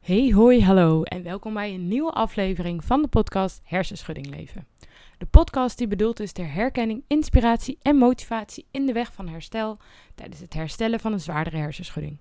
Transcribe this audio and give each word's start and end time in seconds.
Hey, 0.00 0.30
hoi, 0.30 0.62
hallo 0.62 1.02
en 1.02 1.22
welkom 1.22 1.54
bij 1.54 1.74
een 1.74 1.88
nieuwe 1.88 2.10
aflevering 2.10 2.84
van 2.84 3.02
de 3.02 3.08
podcast 3.08 3.60
Hersenschudding 3.64 4.30
Leven. 4.30 4.66
De 5.18 5.26
podcast 5.26 5.78
die 5.78 5.86
bedoeld 5.86 6.20
is 6.20 6.32
ter 6.32 6.52
herkenning, 6.52 7.04
inspiratie 7.06 7.78
en 7.82 7.96
motivatie 7.96 8.66
in 8.70 8.86
de 8.86 8.92
weg 8.92 9.12
van 9.12 9.28
herstel 9.28 9.78
tijdens 10.14 10.40
het 10.40 10.54
herstellen 10.54 11.00
van 11.00 11.12
een 11.12 11.20
zwaardere 11.20 11.56
hersenschudding. 11.56 12.18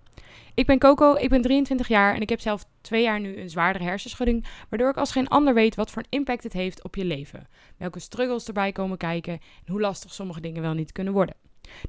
Ik 0.53 0.65
ben 0.65 0.79
Coco, 0.79 1.15
ik 1.15 1.29
ben 1.29 1.41
23 1.41 1.87
jaar 1.87 2.15
en 2.15 2.21
ik 2.21 2.29
heb 2.29 2.39
zelf 2.39 2.65
twee 2.81 3.03
jaar 3.03 3.19
nu 3.19 3.37
een 3.37 3.49
zwaardere 3.49 3.83
hersenschudding, 3.83 4.45
waardoor 4.69 4.89
ik 4.89 4.97
als 4.97 5.11
geen 5.11 5.27
ander 5.27 5.53
weet 5.53 5.75
wat 5.75 5.91
voor 5.91 6.01
een 6.01 6.17
impact 6.19 6.43
het 6.43 6.53
heeft 6.53 6.83
op 6.83 6.95
je 6.95 7.05
leven. 7.05 7.47
Welke 7.77 7.99
struggles 7.99 8.47
erbij 8.47 8.71
komen 8.71 8.97
kijken 8.97 9.33
en 9.33 9.71
hoe 9.71 9.81
lastig 9.81 10.13
sommige 10.13 10.41
dingen 10.41 10.61
wel 10.61 10.73
niet 10.73 10.91
kunnen 10.91 11.13
worden. 11.13 11.35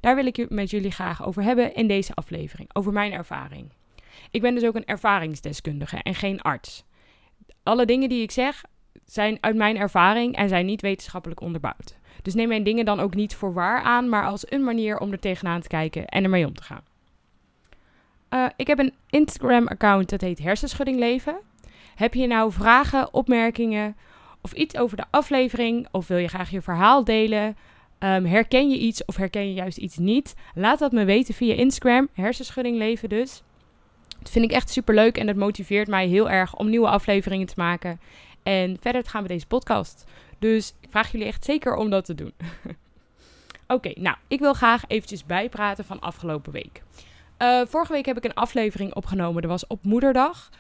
Daar 0.01 0.15
wil 0.15 0.27
ik 0.27 0.37
het 0.37 0.51
met 0.51 0.71
jullie 0.71 0.91
graag 0.91 1.27
over 1.27 1.43
hebben 1.43 1.75
in 1.75 1.87
deze 1.87 2.15
aflevering, 2.15 2.71
over 2.73 2.93
mijn 2.93 3.13
ervaring. 3.13 3.71
Ik 4.31 4.41
ben 4.43 4.55
dus 4.55 4.65
ook 4.65 4.75
een 4.75 4.87
ervaringsdeskundige 4.87 5.97
en 6.03 6.15
geen 6.15 6.41
arts. 6.41 6.85
Alle 7.63 7.87
dingen 7.87 8.09
die 8.09 8.23
ik 8.23 8.31
zeg 8.31 8.63
zijn 9.05 9.39
uit 9.41 9.57
mijn 9.57 9.77
ervaring 9.77 10.37
en 10.37 10.49
zijn 10.49 10.67
niet 10.67 10.81
wetenschappelijk 10.81 11.41
onderbouwd. 11.41 11.99
Dus 12.23 12.35
neem 12.35 12.49
mijn 12.49 12.63
dingen 12.63 12.85
dan 12.85 13.01
ook 13.01 13.15
niet 13.15 13.35
voor 13.35 13.53
waar 13.53 13.83
aan, 13.83 14.09
maar 14.09 14.27
als 14.27 14.51
een 14.51 14.65
manier 14.65 14.99
om 14.99 15.13
er 15.13 15.19
tegenaan 15.19 15.61
te 15.61 15.69
kijken 15.69 16.07
en 16.07 16.25
ermee 16.25 16.47
om 16.47 16.55
te 16.55 16.63
gaan. 16.63 16.83
Uh, 18.31 18.47
ik 18.57 18.67
heb 18.67 18.79
een 18.79 18.95
Instagram-account 19.11 20.09
dat 20.11 20.21
heet 20.21 20.39
Hersenschudding 20.39 20.99
Leven. 20.99 21.37
Heb 21.95 22.15
je 22.15 22.27
nou 22.27 22.53
vragen, 22.53 23.15
opmerkingen 23.15 23.97
of 24.41 24.53
iets 24.53 24.77
over 24.77 24.97
de 24.97 25.05
aflevering? 25.11 25.89
Of 25.91 26.07
wil 26.07 26.19
je 26.19 26.29
graag 26.29 26.51
je 26.51 26.63
verhaal 26.63 27.05
delen? 27.05 27.57
Um, 27.99 28.25
herken 28.25 28.71
je 28.71 28.79
iets 28.79 29.05
of 29.05 29.17
herken 29.17 29.47
je 29.47 29.55
juist 29.55 29.79
iets 29.79 29.97
niet? 29.97 30.35
Laat 30.55 30.79
dat 30.79 30.93
me 30.93 31.05
weten 31.05 31.35
via 31.35 31.55
Instagram, 31.55 32.09
Hersenschudding 32.13 32.77
Leven 32.77 33.09
dus. 33.09 33.43
Dat 34.23 34.31
vind 34.31 34.45
ik 34.45 34.53
echt 34.53 34.71
super 34.71 34.95
leuk 34.95 35.19
en 35.19 35.27
dat 35.27 35.37
motiveert 35.37 35.89
mij 35.89 36.07
heel 36.07 36.31
erg 36.31 36.57
om 36.57 36.71
nieuwe 36.71 36.89
afleveringen 36.89 37.47
te 37.47 37.55
maken. 37.57 38.01
En 38.43 38.77
verder 38.81 39.05
gaan 39.07 39.23
we 39.23 39.29
deze 39.29 39.47
podcast. 39.47 40.05
Dus 40.39 40.75
ik 40.81 40.89
vraag 40.91 41.13
jullie 41.13 41.27
echt 41.27 41.45
zeker 41.45 41.75
om 41.75 41.91
dat 41.91 42.05
te 42.05 42.15
doen. 42.15 42.33
Oké, 43.67 43.93
nou, 43.95 44.17
ik 44.29 44.41
wil 44.41 44.55
graag 44.55 44.85
eventjes 44.87 45.25
bijpraten 45.25 45.85
van 45.85 46.01
afgelopen 46.01 46.53
week. 46.53 46.83
Uh, 47.39 47.61
vorige 47.67 47.93
week 47.93 48.07
heb 48.07 48.17
ik 48.17 48.25
een 48.25 48.35
aflevering 48.35 48.95
opgenomen. 48.95 49.43
Dat 49.43 49.51
was 49.51 49.67
op 49.67 49.85
Moederdag. 49.85 50.51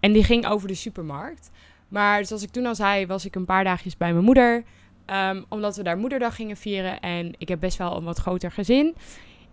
En 0.00 0.12
die 0.12 0.24
ging 0.24 0.46
over 0.46 0.68
de 0.68 0.74
supermarkt. 0.74 1.50
Maar 1.88 2.24
zoals 2.24 2.42
ik 2.42 2.50
toen 2.50 2.66
al 2.66 2.74
zei, 2.74 3.06
was 3.06 3.24
ik 3.24 3.34
een 3.34 3.44
paar 3.44 3.64
dagjes 3.64 3.96
bij 3.96 4.12
mijn 4.12 4.24
moeder. 4.24 4.64
Um, 5.06 5.44
omdat 5.48 5.76
we 5.76 5.82
daar 5.82 5.98
Moederdag 5.98 6.34
gingen 6.34 6.56
vieren. 6.56 7.00
En 7.00 7.32
ik 7.38 7.48
heb 7.48 7.60
best 7.60 7.78
wel 7.78 7.96
een 7.96 8.04
wat 8.04 8.18
groter 8.18 8.50
gezin. 8.50 8.94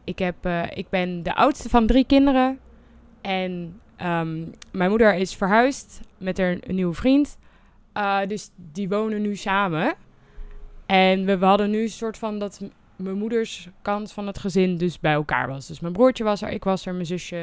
Ik, 0.03 0.19
heb, 0.19 0.45
uh, 0.45 0.63
ik 0.73 0.89
ben 0.89 1.23
de 1.23 1.35
oudste 1.35 1.69
van 1.69 1.87
drie 1.87 2.05
kinderen. 2.05 2.59
En 3.21 3.79
um, 4.01 4.53
mijn 4.71 4.89
moeder 4.89 5.15
is 5.15 5.35
verhuisd 5.35 5.99
met 6.17 6.37
haar 6.37 6.57
een 6.61 6.75
nieuwe 6.75 6.93
vriend. 6.93 7.37
Uh, 7.93 8.19
dus 8.27 8.49
die 8.55 8.89
wonen 8.89 9.21
nu 9.21 9.35
samen. 9.35 9.93
En 10.85 11.25
we, 11.25 11.45
hadden 11.45 11.69
nu 11.69 11.81
een 11.81 11.89
soort 11.89 12.17
van 12.17 12.39
dat 12.39 12.61
mijn 12.95 13.17
moeders 13.17 13.69
kant 13.81 14.11
van 14.11 14.27
het 14.27 14.39
gezin 14.39 14.77
dus 14.77 14.99
bij 14.99 15.13
elkaar 15.13 15.47
was. 15.47 15.67
Dus 15.67 15.79
mijn 15.79 15.93
broertje 15.93 16.23
was 16.23 16.41
er, 16.41 16.49
ik 16.49 16.63
was 16.63 16.85
er, 16.85 16.93
mijn 16.93 17.05
zusje, 17.05 17.35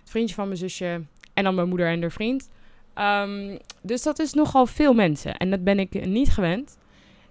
het 0.00 0.10
vriendje 0.10 0.34
van 0.34 0.46
mijn 0.46 0.58
zusje 0.58 1.02
en 1.34 1.44
dan 1.44 1.54
mijn 1.54 1.68
moeder 1.68 1.86
en 1.86 2.00
haar 2.00 2.10
vriend. 2.10 2.50
Um, 2.94 3.58
dus 3.82 4.02
dat 4.02 4.18
is 4.18 4.32
nogal 4.32 4.66
veel 4.66 4.94
mensen 4.94 5.36
en 5.36 5.50
dat 5.50 5.64
ben 5.64 5.78
ik 5.78 6.06
niet 6.06 6.30
gewend. 6.30 6.78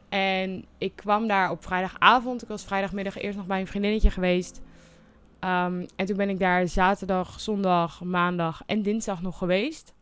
En 0.09 0.65
ik 0.77 0.91
kwam 0.95 1.27
daar 1.27 1.51
op 1.51 1.63
vrijdagavond. 1.63 2.41
Ik 2.41 2.47
was 2.47 2.63
vrijdagmiddag 2.63 3.17
eerst 3.17 3.37
nog 3.37 3.45
bij 3.45 3.59
een 3.59 3.67
vriendinnetje 3.67 4.11
geweest. 4.11 4.61
Um, 5.41 5.85
en 5.95 6.05
toen 6.05 6.17
ben 6.17 6.29
ik 6.29 6.39
daar 6.39 6.67
zaterdag, 6.67 7.39
zondag, 7.39 8.03
maandag 8.03 8.63
en 8.65 8.81
dinsdag 8.81 9.21
nog 9.21 9.37
geweest. 9.37 9.93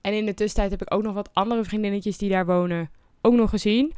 En 0.00 0.12
in 0.12 0.26
de 0.26 0.34
tussentijd 0.34 0.70
heb 0.70 0.82
ik 0.82 0.94
ook 0.94 1.02
nog 1.02 1.14
wat 1.14 1.30
andere 1.32 1.64
vriendinnetjes 1.64 2.18
die 2.18 2.30
daar 2.30 2.46
wonen 2.46 2.90
ook 3.20 3.34
nog 3.34 3.50
gezien. 3.50 3.92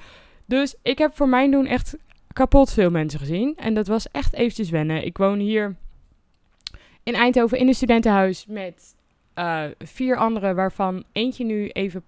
Dus 0.44 0.76
ik 0.82 0.98
heb 0.98 1.16
voor 1.16 1.28
mijn 1.28 1.50
doen 1.50 1.66
echt 1.66 1.96
kapot 2.32 2.72
veel 2.72 2.90
mensen 2.90 3.18
gezien. 3.18 3.56
En 3.56 3.74
dat 3.74 3.86
was 3.86 4.10
echt 4.10 4.34
eventjes 4.34 4.70
wennen. 4.70 5.04
Ik 5.04 5.18
woon 5.18 5.38
hier 5.38 5.76
in 7.02 7.14
Eindhoven 7.14 7.58
in 7.58 7.68
een 7.68 7.74
studentenhuis 7.74 8.46
met 8.46 8.94
uh, 9.34 9.64
vier 9.78 10.16
anderen, 10.16 10.54
waarvan 10.54 11.04
eentje 11.12 11.44
nu 11.44 11.68
even 11.68 12.04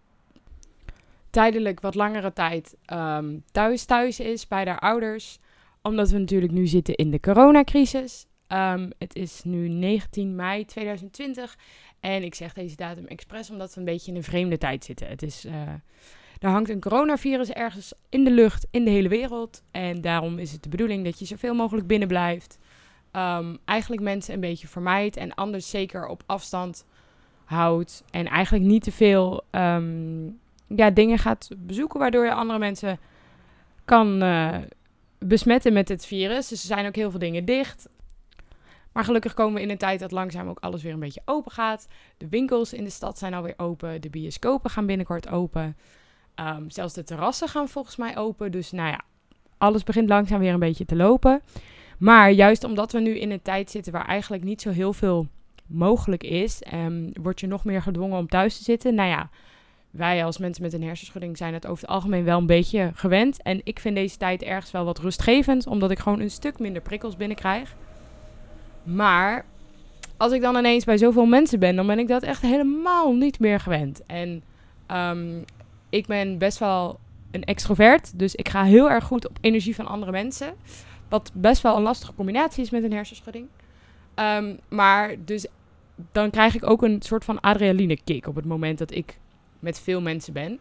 tijdelijk 1.30 1.80
wat 1.80 1.94
langere 1.94 2.32
tijd 2.32 2.76
um, 2.92 3.44
thuis 3.52 3.84
thuis 3.84 4.20
is 4.20 4.48
bij 4.48 4.64
haar 4.64 4.78
ouders 4.78 5.38
omdat 5.82 6.10
we 6.10 6.18
natuurlijk 6.18 6.52
nu 6.52 6.66
zitten 6.66 6.94
in 6.94 7.10
de 7.10 7.20
coronacrisis. 7.20 8.26
Um, 8.48 8.90
het 8.98 9.14
is 9.14 9.42
nu 9.44 9.68
19 9.68 10.34
mei 10.34 10.64
2020. 10.64 11.56
En 12.00 12.22
ik 12.22 12.34
zeg 12.34 12.52
deze 12.52 12.76
datum 12.76 13.06
expres 13.06 13.50
omdat 13.50 13.74
we 13.74 13.80
een 13.80 13.86
beetje 13.86 14.10
in 14.10 14.16
een 14.16 14.22
vreemde 14.22 14.58
tijd 14.58 14.84
zitten. 14.84 15.08
Het 15.08 15.22
is, 15.22 15.44
uh, 15.44 15.52
er 16.38 16.50
hangt 16.50 16.70
een 16.70 16.80
coronavirus 16.80 17.50
ergens 17.50 17.92
in 18.08 18.24
de 18.24 18.30
lucht 18.30 18.66
in 18.70 18.84
de 18.84 18.90
hele 18.90 19.08
wereld. 19.08 19.62
En 19.70 20.00
daarom 20.00 20.38
is 20.38 20.52
het 20.52 20.62
de 20.62 20.68
bedoeling 20.68 21.04
dat 21.04 21.18
je 21.18 21.24
zoveel 21.24 21.54
mogelijk 21.54 21.86
binnen 21.86 22.08
blijft. 22.08 22.58
Um, 23.12 23.58
eigenlijk 23.64 24.02
mensen 24.02 24.34
een 24.34 24.40
beetje 24.40 24.68
vermijdt 24.68 25.16
en 25.16 25.34
anders 25.34 25.70
zeker 25.70 26.06
op 26.06 26.22
afstand 26.26 26.84
houdt. 27.44 28.04
En 28.10 28.26
eigenlijk 28.26 28.64
niet 28.64 28.82
te 28.82 28.92
veel 28.92 29.44
um, 29.50 30.38
ja, 30.66 30.90
dingen 30.90 31.18
gaat 31.18 31.48
bezoeken 31.56 32.00
waardoor 32.00 32.24
je 32.24 32.32
andere 32.32 32.58
mensen 32.58 32.98
kan, 33.84 34.22
uh, 34.22 34.56
besmetten 35.18 35.72
met 35.72 35.88
het 35.88 36.06
virus. 36.06 36.48
Dus 36.48 36.60
er 36.60 36.66
zijn 36.66 36.86
ook 36.86 36.94
heel 36.94 37.10
veel 37.10 37.18
dingen 37.18 37.44
dicht. 37.44 37.88
Maar 38.92 39.04
gelukkig 39.04 39.34
komen 39.34 39.54
we 39.54 39.60
in 39.60 39.70
een 39.70 39.78
tijd 39.78 40.00
dat 40.00 40.12
langzaam 40.12 40.48
ook 40.48 40.58
alles 40.60 40.82
weer 40.82 40.92
een 40.92 41.00
beetje 41.00 41.22
open 41.24 41.52
gaat. 41.52 41.88
De 42.16 42.28
winkels 42.28 42.72
in 42.72 42.84
de 42.84 42.90
stad 42.90 43.18
zijn 43.18 43.34
alweer 43.34 43.54
open. 43.56 44.00
De 44.00 44.10
bioscopen 44.10 44.70
gaan 44.70 44.86
binnenkort 44.86 45.28
open. 45.28 45.76
Um, 46.36 46.70
zelfs 46.70 46.94
de 46.94 47.04
terrassen 47.04 47.48
gaan 47.48 47.68
volgens 47.68 47.96
mij 47.96 48.16
open. 48.16 48.52
Dus 48.52 48.70
nou 48.70 48.88
ja, 48.88 49.00
alles 49.58 49.84
begint 49.84 50.08
langzaam 50.08 50.38
weer 50.40 50.52
een 50.52 50.58
beetje 50.58 50.84
te 50.84 50.96
lopen. 50.96 51.42
Maar 51.98 52.30
juist 52.30 52.64
omdat 52.64 52.92
we 52.92 53.00
nu 53.00 53.18
in 53.18 53.30
een 53.30 53.42
tijd 53.42 53.70
zitten 53.70 53.92
waar 53.92 54.06
eigenlijk 54.06 54.44
niet 54.44 54.62
zo 54.62 54.70
heel 54.70 54.92
veel 54.92 55.26
mogelijk 55.66 56.22
is, 56.22 56.62
um, 56.74 57.10
word 57.22 57.40
je 57.40 57.46
nog 57.46 57.64
meer 57.64 57.82
gedwongen 57.82 58.18
om 58.18 58.28
thuis 58.28 58.58
te 58.58 58.64
zitten. 58.64 58.94
Nou 58.94 59.08
ja, 59.08 59.30
wij 59.98 60.24
als 60.24 60.38
mensen 60.38 60.62
met 60.62 60.72
een 60.72 60.82
hersenschudding 60.82 61.36
zijn 61.36 61.54
het 61.54 61.66
over 61.66 61.82
het 61.82 61.90
algemeen 61.90 62.24
wel 62.24 62.38
een 62.38 62.46
beetje 62.46 62.90
gewend. 62.94 63.42
En 63.42 63.60
ik 63.64 63.78
vind 63.78 63.94
deze 63.94 64.16
tijd 64.16 64.42
ergens 64.42 64.70
wel 64.70 64.84
wat 64.84 64.98
rustgevend, 64.98 65.66
omdat 65.66 65.90
ik 65.90 65.98
gewoon 65.98 66.20
een 66.20 66.30
stuk 66.30 66.58
minder 66.58 66.82
prikkels 66.82 67.16
binnenkrijg. 67.16 67.74
Maar 68.82 69.44
als 70.16 70.32
ik 70.32 70.40
dan 70.40 70.56
ineens 70.56 70.84
bij 70.84 70.96
zoveel 70.96 71.26
mensen 71.26 71.58
ben, 71.58 71.76
dan 71.76 71.86
ben 71.86 71.98
ik 71.98 72.08
dat 72.08 72.22
echt 72.22 72.42
helemaal 72.42 73.14
niet 73.14 73.40
meer 73.40 73.60
gewend. 73.60 74.02
En 74.06 74.42
um, 74.92 75.44
ik 75.90 76.06
ben 76.06 76.38
best 76.38 76.58
wel 76.58 76.98
een 77.30 77.44
extrovert, 77.44 78.18
dus 78.18 78.34
ik 78.34 78.48
ga 78.48 78.64
heel 78.64 78.90
erg 78.90 79.04
goed 79.04 79.28
op 79.28 79.38
energie 79.40 79.74
van 79.74 79.86
andere 79.86 80.12
mensen. 80.12 80.54
Wat 81.08 81.30
best 81.34 81.62
wel 81.62 81.76
een 81.76 81.82
lastige 81.82 82.14
combinatie 82.14 82.62
is 82.62 82.70
met 82.70 82.82
een 82.82 82.92
hersenschudding. 82.92 83.46
Um, 84.14 84.58
maar 84.68 85.14
dus 85.24 85.46
dan 86.12 86.30
krijg 86.30 86.54
ik 86.54 86.70
ook 86.70 86.82
een 86.82 87.02
soort 87.02 87.24
van 87.24 87.40
adrenaline 87.40 87.98
kick 88.04 88.26
op 88.26 88.34
het 88.34 88.44
moment 88.44 88.78
dat 88.78 88.90
ik 88.90 89.18
met 89.58 89.80
veel 89.80 90.00
mensen 90.00 90.32
ben. 90.32 90.58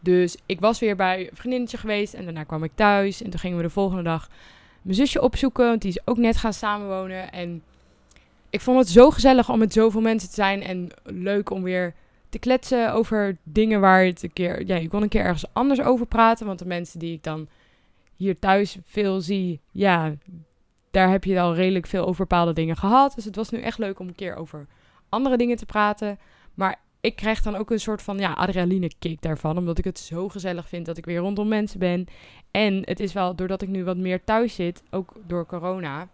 Dus 0.00 0.36
ik 0.46 0.60
was 0.60 0.78
weer 0.78 0.96
bij 0.96 1.20
een 1.20 1.36
vriendinnetje 1.36 1.76
geweest 1.76 2.14
en 2.14 2.24
daarna 2.24 2.44
kwam 2.44 2.64
ik 2.64 2.72
thuis. 2.74 3.22
En 3.22 3.30
toen 3.30 3.40
gingen 3.40 3.56
we 3.56 3.62
de 3.62 3.70
volgende 3.70 4.02
dag 4.02 4.28
mijn 4.82 4.96
zusje 4.96 5.22
opzoeken, 5.22 5.66
want 5.66 5.82
die 5.82 5.90
is 5.90 6.06
ook 6.06 6.16
net 6.16 6.36
gaan 6.36 6.52
samenwonen. 6.52 7.32
En 7.32 7.62
ik 8.50 8.60
vond 8.60 8.78
het 8.78 8.88
zo 8.88 9.10
gezellig 9.10 9.50
om 9.50 9.58
met 9.58 9.72
zoveel 9.72 10.00
mensen 10.00 10.28
te 10.28 10.34
zijn 10.34 10.62
en 10.62 10.88
leuk 11.02 11.50
om 11.50 11.62
weer 11.62 11.94
te 12.28 12.38
kletsen 12.38 12.92
over 12.92 13.36
dingen 13.42 13.80
waar 13.80 14.04
het 14.04 14.22
een 14.22 14.32
keer... 14.32 14.66
Ja, 14.66 14.76
je 14.76 14.88
kon 14.88 15.02
een 15.02 15.08
keer 15.08 15.24
ergens 15.24 15.52
anders 15.52 15.80
over 15.80 16.06
praten, 16.06 16.46
want 16.46 16.58
de 16.58 16.66
mensen 16.66 16.98
die 16.98 17.12
ik 17.12 17.22
dan 17.22 17.48
hier 18.16 18.38
thuis 18.38 18.78
veel 18.84 19.20
zie, 19.20 19.60
ja, 19.70 20.14
daar 20.90 21.10
heb 21.10 21.24
je 21.24 21.40
al 21.40 21.54
redelijk 21.54 21.86
veel 21.86 22.06
over 22.06 22.26
bepaalde 22.26 22.52
dingen 22.52 22.76
gehad. 22.76 23.14
Dus 23.14 23.24
het 23.24 23.36
was 23.36 23.50
nu 23.50 23.60
echt 23.60 23.78
leuk 23.78 23.98
om 23.98 24.08
een 24.08 24.14
keer 24.14 24.36
over 24.36 24.66
andere 25.08 25.36
dingen 25.36 25.56
te 25.56 25.66
praten. 25.66 26.18
Maar 26.54 26.78
ik 27.06 27.16
krijg 27.16 27.42
dan 27.42 27.56
ook 27.56 27.70
een 27.70 27.80
soort 27.80 28.02
van 28.02 28.18
ja, 28.18 28.32
adrenaline 28.32 28.90
kick 28.98 29.22
daarvan. 29.22 29.58
Omdat 29.58 29.78
ik 29.78 29.84
het 29.84 29.98
zo 29.98 30.28
gezellig 30.28 30.68
vind 30.68 30.86
dat 30.86 30.96
ik 30.96 31.04
weer 31.04 31.18
rondom 31.18 31.48
mensen 31.48 31.78
ben. 31.78 32.06
En 32.50 32.82
het 32.84 33.00
is 33.00 33.12
wel, 33.12 33.34
doordat 33.34 33.62
ik 33.62 33.68
nu 33.68 33.84
wat 33.84 33.96
meer 33.96 34.24
thuis 34.24 34.54
zit, 34.54 34.82
ook 34.90 35.12
door 35.26 35.46
corona, 35.46 36.08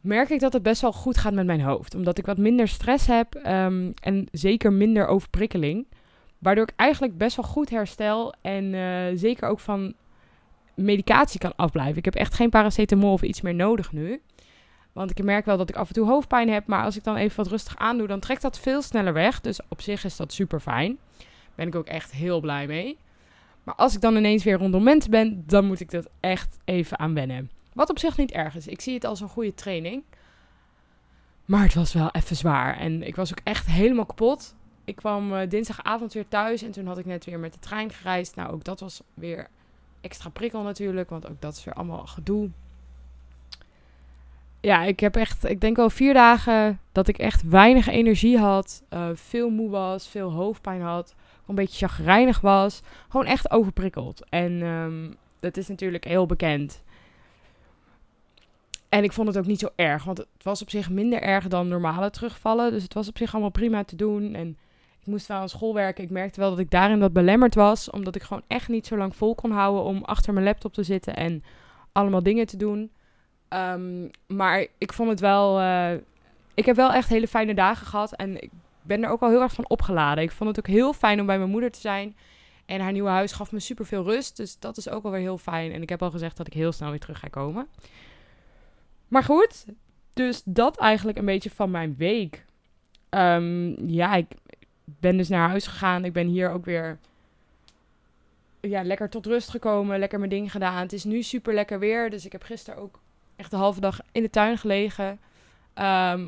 merk 0.00 0.30
ik 0.30 0.40
dat 0.40 0.52
het 0.52 0.62
best 0.62 0.80
wel 0.80 0.92
goed 0.92 1.18
gaat 1.18 1.32
met 1.32 1.46
mijn 1.46 1.60
hoofd. 1.60 1.94
Omdat 1.94 2.18
ik 2.18 2.26
wat 2.26 2.38
minder 2.38 2.68
stress 2.68 3.06
heb 3.06 3.34
um, 3.34 3.92
en 4.02 4.28
zeker 4.32 4.72
minder 4.72 5.06
overprikkeling. 5.06 5.86
Waardoor 6.38 6.68
ik 6.68 6.74
eigenlijk 6.76 7.18
best 7.18 7.36
wel 7.36 7.44
goed 7.44 7.70
herstel 7.70 8.34
en 8.40 8.64
uh, 8.64 9.06
zeker 9.14 9.48
ook 9.48 9.60
van 9.60 9.94
medicatie 10.74 11.40
kan 11.40 11.56
afblijven. 11.56 11.96
Ik 11.96 12.04
heb 12.04 12.14
echt 12.14 12.34
geen 12.34 12.50
paracetamol 12.50 13.12
of 13.12 13.22
iets 13.22 13.40
meer 13.40 13.54
nodig 13.54 13.92
nu. 13.92 14.20
Want 14.94 15.10
ik 15.10 15.24
merk 15.24 15.44
wel 15.44 15.56
dat 15.56 15.68
ik 15.68 15.76
af 15.76 15.88
en 15.88 15.94
toe 15.94 16.06
hoofdpijn 16.06 16.48
heb. 16.48 16.66
Maar 16.66 16.84
als 16.84 16.96
ik 16.96 17.04
dan 17.04 17.16
even 17.16 17.36
wat 17.36 17.46
rustig 17.46 17.76
aandoe, 17.76 18.06
dan 18.06 18.20
trekt 18.20 18.42
dat 18.42 18.58
veel 18.58 18.82
sneller 18.82 19.12
weg. 19.12 19.40
Dus 19.40 19.60
op 19.68 19.80
zich 19.80 20.04
is 20.04 20.16
dat 20.16 20.32
super 20.32 20.60
fijn. 20.60 20.98
Ben 21.54 21.66
ik 21.66 21.74
ook 21.74 21.86
echt 21.86 22.12
heel 22.12 22.40
blij 22.40 22.66
mee. 22.66 22.98
Maar 23.62 23.74
als 23.74 23.94
ik 23.94 24.00
dan 24.00 24.16
ineens 24.16 24.44
weer 24.44 24.58
rondom 24.58 24.82
mensen 24.82 25.10
ben, 25.10 25.44
dan 25.46 25.64
moet 25.64 25.80
ik 25.80 25.90
dat 25.90 26.08
echt 26.20 26.58
even 26.64 26.98
aan 26.98 27.14
wennen. 27.14 27.50
Wat 27.72 27.90
op 27.90 27.98
zich 27.98 28.16
niet 28.16 28.32
erg 28.32 28.56
is. 28.56 28.66
Ik 28.66 28.80
zie 28.80 28.94
het 28.94 29.04
als 29.04 29.20
een 29.20 29.28
goede 29.28 29.54
training. 29.54 30.02
Maar 31.44 31.62
het 31.62 31.74
was 31.74 31.92
wel 31.92 32.10
even 32.10 32.36
zwaar. 32.36 32.76
En 32.76 33.02
ik 33.02 33.16
was 33.16 33.30
ook 33.30 33.40
echt 33.44 33.66
helemaal 33.66 34.06
kapot. 34.06 34.54
Ik 34.84 34.96
kwam 34.96 35.34
eh, 35.34 35.48
dinsdagavond 35.48 36.12
weer 36.12 36.28
thuis 36.28 36.62
en 36.62 36.70
toen 36.70 36.86
had 36.86 36.98
ik 36.98 37.04
net 37.04 37.24
weer 37.24 37.38
met 37.38 37.52
de 37.52 37.58
trein 37.58 37.90
gereisd. 37.90 38.36
Nou, 38.36 38.52
ook 38.52 38.64
dat 38.64 38.80
was 38.80 39.02
weer 39.14 39.48
extra 40.00 40.30
prikkel 40.30 40.62
natuurlijk, 40.62 41.10
want 41.10 41.28
ook 41.28 41.40
dat 41.40 41.56
is 41.56 41.64
weer 41.64 41.74
allemaal 41.74 42.06
gedoe. 42.06 42.50
Ja, 44.64 44.82
ik 44.84 45.00
heb 45.00 45.16
echt, 45.16 45.44
ik 45.44 45.60
denk 45.60 45.76
wel 45.76 45.90
vier 45.90 46.14
dagen 46.14 46.80
dat 46.92 47.08
ik 47.08 47.18
echt 47.18 47.48
weinig 47.48 47.86
energie 47.88 48.38
had. 48.38 48.82
eh, 48.88 49.08
veel 49.14 49.50
moe 49.50 49.70
was, 49.70 50.08
veel 50.08 50.32
hoofdpijn 50.32 50.80
had. 50.80 51.14
Een 51.46 51.54
beetje 51.54 51.86
chagrijnig 51.86 52.40
was. 52.40 52.82
Gewoon 53.08 53.26
echt 53.26 53.50
overprikkeld. 53.50 54.24
En 54.28 54.62
ehm, 54.62 55.10
dat 55.40 55.56
is 55.56 55.68
natuurlijk 55.68 56.04
heel 56.04 56.26
bekend. 56.26 56.82
En 58.88 59.04
ik 59.04 59.12
vond 59.12 59.28
het 59.28 59.38
ook 59.38 59.46
niet 59.46 59.60
zo 59.60 59.68
erg, 59.76 60.04
want 60.04 60.18
het 60.18 60.42
was 60.42 60.62
op 60.62 60.70
zich 60.70 60.90
minder 60.90 61.22
erg 61.22 61.48
dan 61.48 61.68
normale 61.68 62.10
terugvallen. 62.10 62.70
Dus 62.72 62.82
het 62.82 62.94
was 62.94 63.08
op 63.08 63.18
zich 63.18 63.32
allemaal 63.32 63.50
prima 63.50 63.84
te 63.84 63.96
doen. 63.96 64.34
En 64.34 64.56
ik 65.00 65.06
moest 65.06 65.26
wel 65.26 65.36
aan 65.36 65.48
school 65.48 65.74
werken. 65.74 66.04
Ik 66.04 66.10
merkte 66.10 66.40
wel 66.40 66.50
dat 66.50 66.58
ik 66.58 66.70
daarin 66.70 66.98
wat 67.00 67.12
belemmerd 67.12 67.54
was, 67.54 67.90
omdat 67.90 68.14
ik 68.14 68.22
gewoon 68.22 68.44
echt 68.46 68.68
niet 68.68 68.86
zo 68.86 68.96
lang 68.96 69.16
vol 69.16 69.34
kon 69.34 69.50
houden 69.50 69.82
om 69.84 70.04
achter 70.04 70.32
mijn 70.32 70.46
laptop 70.46 70.72
te 70.72 70.82
zitten 70.82 71.16
en 71.16 71.42
allemaal 71.92 72.22
dingen 72.22 72.46
te 72.46 72.56
doen. 72.56 72.90
Ehm, 73.54 74.08
maar 74.26 74.66
ik 74.78 74.92
vond 74.92 75.08
het 75.10 75.20
wel. 75.20 75.60
eh, 75.60 75.92
ik 76.54 76.64
heb 76.64 76.76
wel 76.76 76.92
echt 76.92 77.08
hele 77.08 77.28
fijne 77.28 77.54
dagen 77.54 77.86
gehad. 77.86 78.14
En 78.14 78.42
ik 78.42 78.50
ben 78.82 79.02
er 79.02 79.10
ook 79.10 79.20
wel 79.20 79.28
heel 79.28 79.42
erg 79.42 79.52
van 79.52 79.68
opgeladen. 79.68 80.24
Ik 80.24 80.30
vond 80.30 80.48
het 80.48 80.58
ook 80.58 80.74
heel 80.74 80.92
fijn 80.92 81.20
om 81.20 81.26
bij 81.26 81.38
mijn 81.38 81.50
moeder 81.50 81.70
te 81.70 81.80
zijn. 81.80 82.16
En 82.66 82.80
haar 82.80 82.92
nieuwe 82.92 83.08
huis 83.08 83.32
gaf 83.32 83.52
me 83.52 83.60
super 83.60 83.86
veel 83.86 84.04
rust. 84.04 84.36
Dus 84.36 84.58
dat 84.58 84.76
is 84.76 84.88
ook 84.88 85.02
wel 85.02 85.12
weer 85.12 85.20
heel 85.20 85.38
fijn. 85.38 85.72
En 85.72 85.82
ik 85.82 85.88
heb 85.88 86.02
al 86.02 86.10
gezegd 86.10 86.36
dat 86.36 86.46
ik 86.46 86.52
heel 86.52 86.72
snel 86.72 86.90
weer 86.90 87.00
terug 87.00 87.18
ga 87.18 87.28
komen. 87.28 87.66
Maar 89.08 89.24
goed, 89.24 89.64
dus 90.12 90.42
dat 90.44 90.78
eigenlijk 90.78 91.18
een 91.18 91.24
beetje 91.24 91.50
van 91.50 91.70
mijn 91.70 91.94
week. 91.98 92.44
Ehm, 93.08 93.88
ja, 93.90 94.14
ik 94.14 94.26
ben 94.84 95.16
dus 95.16 95.28
naar 95.28 95.48
huis 95.48 95.66
gegaan. 95.66 96.04
Ik 96.04 96.12
ben 96.12 96.26
hier 96.26 96.50
ook 96.50 96.64
weer 96.64 96.98
ja, 98.60 98.82
lekker 98.82 99.08
tot 99.08 99.26
rust 99.26 99.48
gekomen. 99.50 99.98
Lekker 99.98 100.18
mijn 100.18 100.30
ding 100.30 100.50
gedaan. 100.50 100.82
Het 100.82 100.92
is 100.92 101.04
nu 101.04 101.22
super 101.22 101.54
lekker 101.54 101.78
weer. 101.78 102.10
Dus 102.10 102.24
ik 102.24 102.32
heb 102.32 102.42
gisteren 102.42 102.80
ook 102.80 103.02
echt 103.36 103.50
de 103.50 103.56
halve 103.56 103.80
dag 103.80 104.00
in 104.12 104.22
de 104.22 104.30
tuin 104.30 104.58
gelegen. 104.58 105.18
Ehm, 105.74 106.20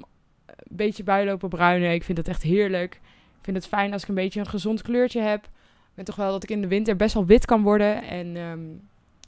een 0.46 0.76
beetje 0.76 1.02
builopen 1.02 1.48
bruinen. 1.48 1.92
Ik 1.92 2.04
vind 2.04 2.16
dat 2.16 2.28
echt 2.28 2.42
heerlijk. 2.42 2.94
Ik 3.38 3.42
vind 3.42 3.56
het 3.56 3.66
fijn 3.66 3.92
als 3.92 4.02
ik 4.02 4.08
een 4.08 4.14
beetje 4.14 4.40
een 4.40 4.46
gezond 4.46 4.82
kleurtje 4.82 5.20
heb. 5.20 5.44
Ik 5.44 5.92
weet 5.94 6.06
toch 6.06 6.16
wel 6.16 6.30
dat 6.30 6.42
ik 6.42 6.50
in 6.50 6.60
de 6.60 6.68
winter 6.68 6.96
best 6.96 7.14
wel 7.14 7.26
wit 7.26 7.44
kan 7.44 7.62
worden. 7.62 8.02
En 8.02 8.36
ehm, 8.36 8.60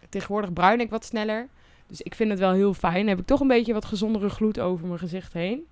tegenwoordig 0.08 0.52
bruin 0.52 0.80
ik 0.80 0.90
wat 0.90 1.04
sneller. 1.04 1.48
Dus 1.86 2.02
ik 2.02 2.14
vind 2.14 2.30
het 2.30 2.38
wel 2.38 2.52
heel 2.52 2.74
fijn. 2.74 2.98
Dan 2.98 3.08
heb 3.08 3.18
ik 3.18 3.26
toch 3.26 3.40
een 3.40 3.48
beetje 3.48 3.72
wat 3.72 3.84
gezondere 3.84 4.28
gloed 4.28 4.60
over 4.60 4.86
mijn 4.86 4.98
gezicht 4.98 5.32
heen. 5.32 5.66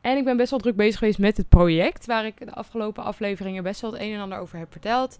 En 0.00 0.16
ik 0.16 0.24
ben 0.24 0.36
best 0.36 0.50
wel 0.50 0.58
druk 0.58 0.76
bezig 0.76 0.98
geweest 0.98 1.18
met 1.18 1.36
het 1.36 1.48
project. 1.48 2.06
Waar 2.06 2.26
ik 2.26 2.38
de 2.38 2.54
afgelopen 2.54 3.04
afleveringen 3.04 3.62
best 3.62 3.80
wel 3.80 3.92
het 3.92 4.00
een 4.00 4.12
en 4.12 4.20
ander 4.20 4.38
over 4.38 4.58
heb 4.58 4.72
verteld. 4.72 5.18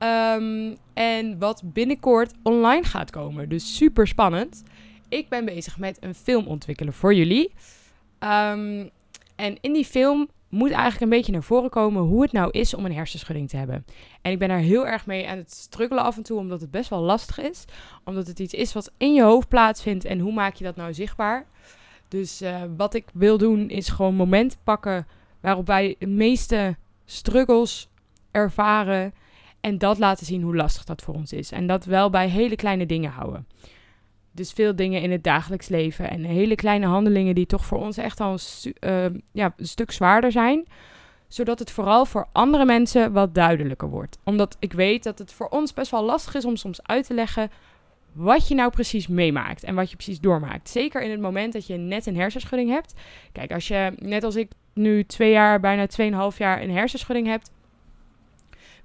Ehm, 0.00 0.74
en 0.94 1.38
wat 1.38 1.62
binnenkort 1.64 2.32
online 2.42 2.84
gaat 2.84 3.10
komen. 3.10 3.48
Dus 3.48 3.76
super 3.76 4.06
spannend. 4.06 4.62
Ik 5.08 5.28
ben 5.28 5.44
bezig 5.44 5.78
met 5.78 5.96
een 6.00 6.14
film 6.14 6.46
ontwikkelen 6.46 6.92
voor 6.92 7.14
jullie. 7.14 7.52
Ehm, 8.18 8.88
en 9.36 9.56
in 9.60 9.72
die 9.72 9.84
film 9.84 10.28
moet 10.48 10.70
eigenlijk 10.70 11.00
een 11.00 11.08
beetje 11.08 11.32
naar 11.32 11.42
voren 11.42 11.70
komen 11.70 12.02
hoe 12.02 12.22
het 12.22 12.32
nou 12.32 12.50
is 12.50 12.74
om 12.74 12.84
een 12.84 12.92
hersenschudding 12.92 13.48
te 13.48 13.56
hebben. 13.56 13.84
En 14.22 14.32
ik 14.32 14.38
ben 14.38 14.48
daar 14.48 14.58
heel 14.58 14.86
erg 14.86 15.06
mee 15.06 15.28
aan 15.28 15.36
het 15.36 15.52
struggelen 15.52 16.04
af 16.04 16.16
en 16.16 16.22
toe, 16.22 16.38
omdat 16.38 16.60
het 16.60 16.70
best 16.70 16.90
wel 16.90 17.00
lastig 17.00 17.38
is. 17.38 17.64
Omdat 18.04 18.26
het 18.26 18.38
iets 18.38 18.54
is 18.54 18.72
wat 18.72 18.92
in 18.96 19.14
je 19.14 19.22
hoofd 19.22 19.48
plaatsvindt 19.48 20.04
en 20.04 20.18
hoe 20.18 20.32
maak 20.32 20.54
je 20.54 20.64
dat 20.64 20.76
nou 20.76 20.94
zichtbaar. 20.94 21.46
Dus 22.08 22.40
eh, 22.40 22.62
wat 22.76 22.94
ik 22.94 23.04
wil 23.12 23.38
doen 23.38 23.68
is 23.68 23.88
gewoon 23.88 24.14
momenten 24.14 24.58
pakken 24.64 25.06
waarop 25.40 25.66
wij 25.66 25.96
de 25.98 26.06
meeste 26.06 26.76
struggles 27.04 27.88
ervaren. 28.30 29.12
En 29.60 29.78
dat 29.78 29.98
laten 29.98 30.26
zien 30.26 30.42
hoe 30.42 30.56
lastig 30.56 30.84
dat 30.84 31.02
voor 31.02 31.14
ons 31.14 31.32
is. 31.32 31.52
En 31.52 31.66
dat 31.66 31.84
wel 31.84 32.10
bij 32.10 32.28
hele 32.28 32.56
kleine 32.56 32.86
dingen 32.86 33.10
houden. 33.10 33.46
Dus 34.32 34.52
veel 34.52 34.76
dingen 34.76 35.02
in 35.02 35.10
het 35.10 35.24
dagelijks 35.24 35.68
leven 35.68 36.10
en 36.10 36.24
hele 36.24 36.54
kleine 36.54 36.86
handelingen 36.86 37.34
die 37.34 37.46
toch 37.46 37.64
voor 37.64 37.78
ons 37.78 37.96
echt 37.96 38.20
al 38.20 38.32
een, 38.32 38.38
stu- 38.38 38.72
eh, 38.78 39.04
ja, 39.32 39.54
een 39.56 39.66
stuk 39.66 39.90
zwaarder 39.90 40.32
zijn. 40.32 40.66
Zodat 41.28 41.58
het 41.58 41.70
vooral 41.70 42.06
voor 42.06 42.26
andere 42.32 42.64
mensen 42.64 43.12
wat 43.12 43.34
duidelijker 43.34 43.88
wordt. 43.88 44.18
Omdat 44.24 44.56
ik 44.58 44.72
weet 44.72 45.02
dat 45.02 45.18
het 45.18 45.32
voor 45.32 45.48
ons 45.48 45.72
best 45.72 45.90
wel 45.90 46.04
lastig 46.04 46.34
is 46.34 46.44
om 46.44 46.56
soms 46.56 46.82
uit 46.82 47.06
te 47.06 47.14
leggen 47.14 47.50
wat 48.12 48.48
je 48.48 48.54
nou 48.54 48.70
precies 48.70 49.06
meemaakt 49.06 49.64
en 49.64 49.74
wat 49.74 49.90
je 49.90 49.96
precies 49.96 50.20
doormaakt. 50.20 50.68
Zeker 50.68 51.02
in 51.02 51.10
het 51.10 51.20
moment 51.20 51.52
dat 51.52 51.66
je 51.66 51.76
net 51.76 52.06
een 52.06 52.16
hersenschudding 52.16 52.70
hebt. 52.70 52.94
Kijk, 53.32 53.52
als 53.52 53.68
je 53.68 53.92
net 53.96 54.24
als 54.24 54.36
ik 54.36 54.50
nu 54.74 55.04
twee 55.04 55.30
jaar, 55.30 55.60
bijna 55.60 55.86
tweeënhalf 55.86 56.38
jaar 56.38 56.62
een 56.62 56.70
hersenschudding 56.70 57.26
hebt, 57.26 57.50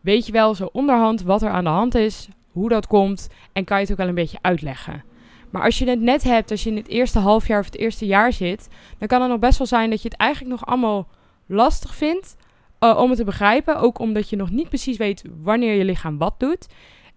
weet 0.06 0.26
je 0.26 0.32
wel 0.32 0.56
zo 0.56 0.70
onderhand 0.72 1.22
wat 1.22 1.42
er 1.42 1.50
aan 1.50 1.64
de 1.64 1.70
hand 1.70 1.96
is, 1.96 2.28
hoe 2.52 2.70
dat 2.70 2.88
komt 2.88 3.30
en 3.54 3.64
kan 3.64 3.78
je 3.78 3.84
het 3.84 3.92
ook 3.92 3.98
wel 3.98 4.08
een 4.08 4.16
beetje 4.16 4.38
uitleggen. 4.42 5.04
Maar 5.50 5.64
als 5.64 5.80
je 5.80 5.90
het 5.90 6.02
net 6.02 6.24
hebt, 6.24 6.52
als 6.52 6.64
je 6.64 6.70
in 6.70 6.76
het 6.76 6.88
eerste 6.88 7.20
half 7.20 7.48
jaar 7.48 7.60
of 7.60 7.66
het 7.66 7.78
eerste 7.78 8.06
jaar 8.06 8.34
zit, 8.34 8.68
dan 8.98 9.08
kan 9.08 9.22
het 9.22 9.30
nog 9.30 9.40
best 9.40 9.58
wel 9.58 9.68
zijn 9.68 9.90
dat 9.90 10.02
je 10.02 10.08
het 10.08 10.18
eigenlijk 10.18 10.52
nog 10.52 10.66
allemaal 10.66 11.08
lastig 11.46 11.96
vindt 11.96 12.36
eh, 12.80 12.98
om 12.98 13.10
het 13.10 13.18
te 13.18 13.24
begrijpen. 13.24 13.80
Ook 13.80 14.00
omdat 14.00 14.30
je 14.30 14.36
nog 14.36 14.52
niet 14.52 14.68
precies 14.68 14.98
weet 14.98 15.24
wanneer 15.42 15.74
je 15.74 15.86
lichaam 15.86 16.18
wat 16.18 16.40
doet. 16.40 16.68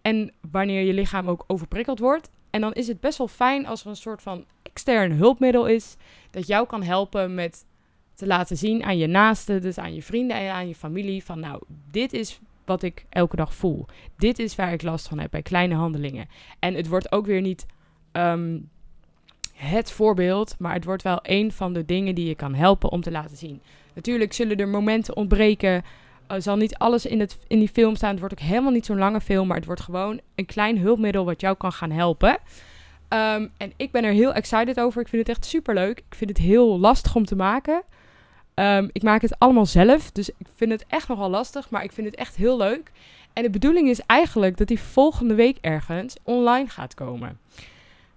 En 0.02 0.32
wanneer 0.50 0.82
je 0.82 0.92
lichaam 0.92 1.28
ook 1.28 1.44
overprikkeld 1.46 1.98
wordt. 1.98 2.30
En 2.50 2.60
dan 2.60 2.72
is 2.72 2.88
het 2.88 3.00
best 3.00 3.18
wel 3.18 3.28
fijn 3.28 3.66
als 3.66 3.80
er 3.80 3.88
een 3.88 3.96
soort 3.96 4.22
van 4.22 4.44
extern 4.62 5.12
hulpmiddel 5.12 5.66
is. 5.66 5.96
Dat 6.30 6.46
jou 6.46 6.66
kan 6.66 6.82
helpen 6.82 7.34
met 7.34 7.66
te 8.14 8.26
laten 8.26 8.56
zien 8.56 8.84
aan 8.84 8.98
je 8.98 9.06
naasten, 9.06 9.62
dus 9.62 9.78
aan 9.78 9.94
je 9.94 10.02
vrienden 10.02 10.36
en 10.36 10.52
aan 10.52 10.68
je 10.68 10.74
familie. 10.74 11.24
Van 11.24 11.40
nou, 11.40 11.62
dit 11.90 12.12
is 12.12 12.40
wat 12.68 12.82
ik 12.82 13.04
elke 13.08 13.36
dag 13.36 13.54
voel. 13.54 13.86
Dit 14.16 14.38
is 14.38 14.54
waar 14.54 14.72
ik 14.72 14.82
last 14.82 15.08
van 15.08 15.18
heb 15.18 15.30
bij 15.30 15.42
kleine 15.42 15.74
handelingen. 15.74 16.28
En 16.58 16.74
het 16.74 16.88
wordt 16.88 17.12
ook 17.12 17.26
weer 17.26 17.40
niet 17.40 17.66
ehm, 18.12 18.58
het 19.54 19.90
voorbeeld, 19.90 20.54
maar 20.58 20.74
het 20.74 20.84
wordt 20.84 21.02
wel 21.02 21.18
een 21.22 21.52
van 21.52 21.72
de 21.72 21.84
dingen 21.84 22.14
die 22.14 22.28
je 22.28 22.34
kan 22.34 22.54
helpen 22.54 22.90
om 22.90 23.00
te 23.00 23.10
laten 23.10 23.36
zien. 23.36 23.62
Natuurlijk 23.94 24.32
zullen 24.32 24.56
er 24.56 24.68
momenten 24.68 25.16
ontbreken. 25.16 25.84
Er 26.26 26.42
zal 26.42 26.56
niet 26.56 26.76
alles 26.76 27.06
in, 27.06 27.20
het, 27.20 27.38
in 27.46 27.58
die 27.58 27.68
film 27.68 27.96
staan. 27.96 28.10
Het 28.10 28.18
wordt 28.18 28.34
ook 28.40 28.46
helemaal 28.46 28.72
niet 28.72 28.86
zo'n 28.86 28.98
lange 28.98 29.20
film, 29.20 29.46
maar 29.46 29.56
het 29.56 29.66
wordt 29.66 29.80
gewoon 29.80 30.20
een 30.34 30.46
klein 30.46 30.78
hulpmiddel 30.78 31.24
wat 31.24 31.40
jou 31.40 31.56
kan 31.56 31.72
gaan 31.72 31.90
helpen. 31.90 32.38
Ehm, 33.08 33.46
en 33.56 33.72
ik 33.76 33.90
ben 33.90 34.04
er 34.04 34.12
heel 34.12 34.32
excited 34.32 34.80
over. 34.80 35.00
Ik 35.00 35.08
vind 35.08 35.26
het 35.26 35.36
echt 35.36 35.46
super 35.46 35.74
leuk. 35.74 35.98
Ik 35.98 36.14
vind 36.14 36.30
het 36.30 36.38
heel 36.38 36.78
lastig 36.78 37.14
om 37.14 37.24
te 37.24 37.36
maken. 37.36 37.82
Ehm, 38.58 38.88
ik 38.92 39.02
maak 39.02 39.22
het 39.22 39.38
allemaal 39.38 39.66
zelf, 39.66 40.10
dus 40.10 40.28
ik 40.28 40.46
vind 40.54 40.70
het 40.70 40.84
echt 40.88 41.08
nogal 41.08 41.30
lastig, 41.30 41.70
maar 41.70 41.84
ik 41.84 41.92
vind 41.92 42.06
het 42.06 42.16
echt 42.16 42.36
heel 42.36 42.56
leuk. 42.56 42.90
En 43.32 43.42
de 43.42 43.50
bedoeling 43.50 43.88
is 43.88 44.00
eigenlijk 44.00 44.56
dat 44.56 44.66
die 44.66 44.80
volgende 44.80 45.34
week 45.34 45.58
ergens 45.60 46.16
online 46.22 46.68
gaat 46.68 46.94
komen. 46.94 47.38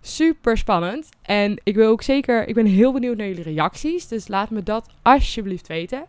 Super 0.01 0.57
spannend. 0.57 1.09
En 1.21 1.61
ik 1.63 1.75
wil 1.75 1.89
ook 1.89 2.01
zeker, 2.01 2.47
ik 2.47 2.55
ben 2.55 2.65
heel 2.65 2.91
benieuwd 2.91 3.17
naar 3.17 3.27
jullie 3.27 3.43
reacties. 3.43 4.07
Dus 4.07 4.27
laat 4.27 4.49
me 4.49 4.63
dat 4.63 4.89
alsjeblieft 5.01 5.67
weten. 5.67 6.05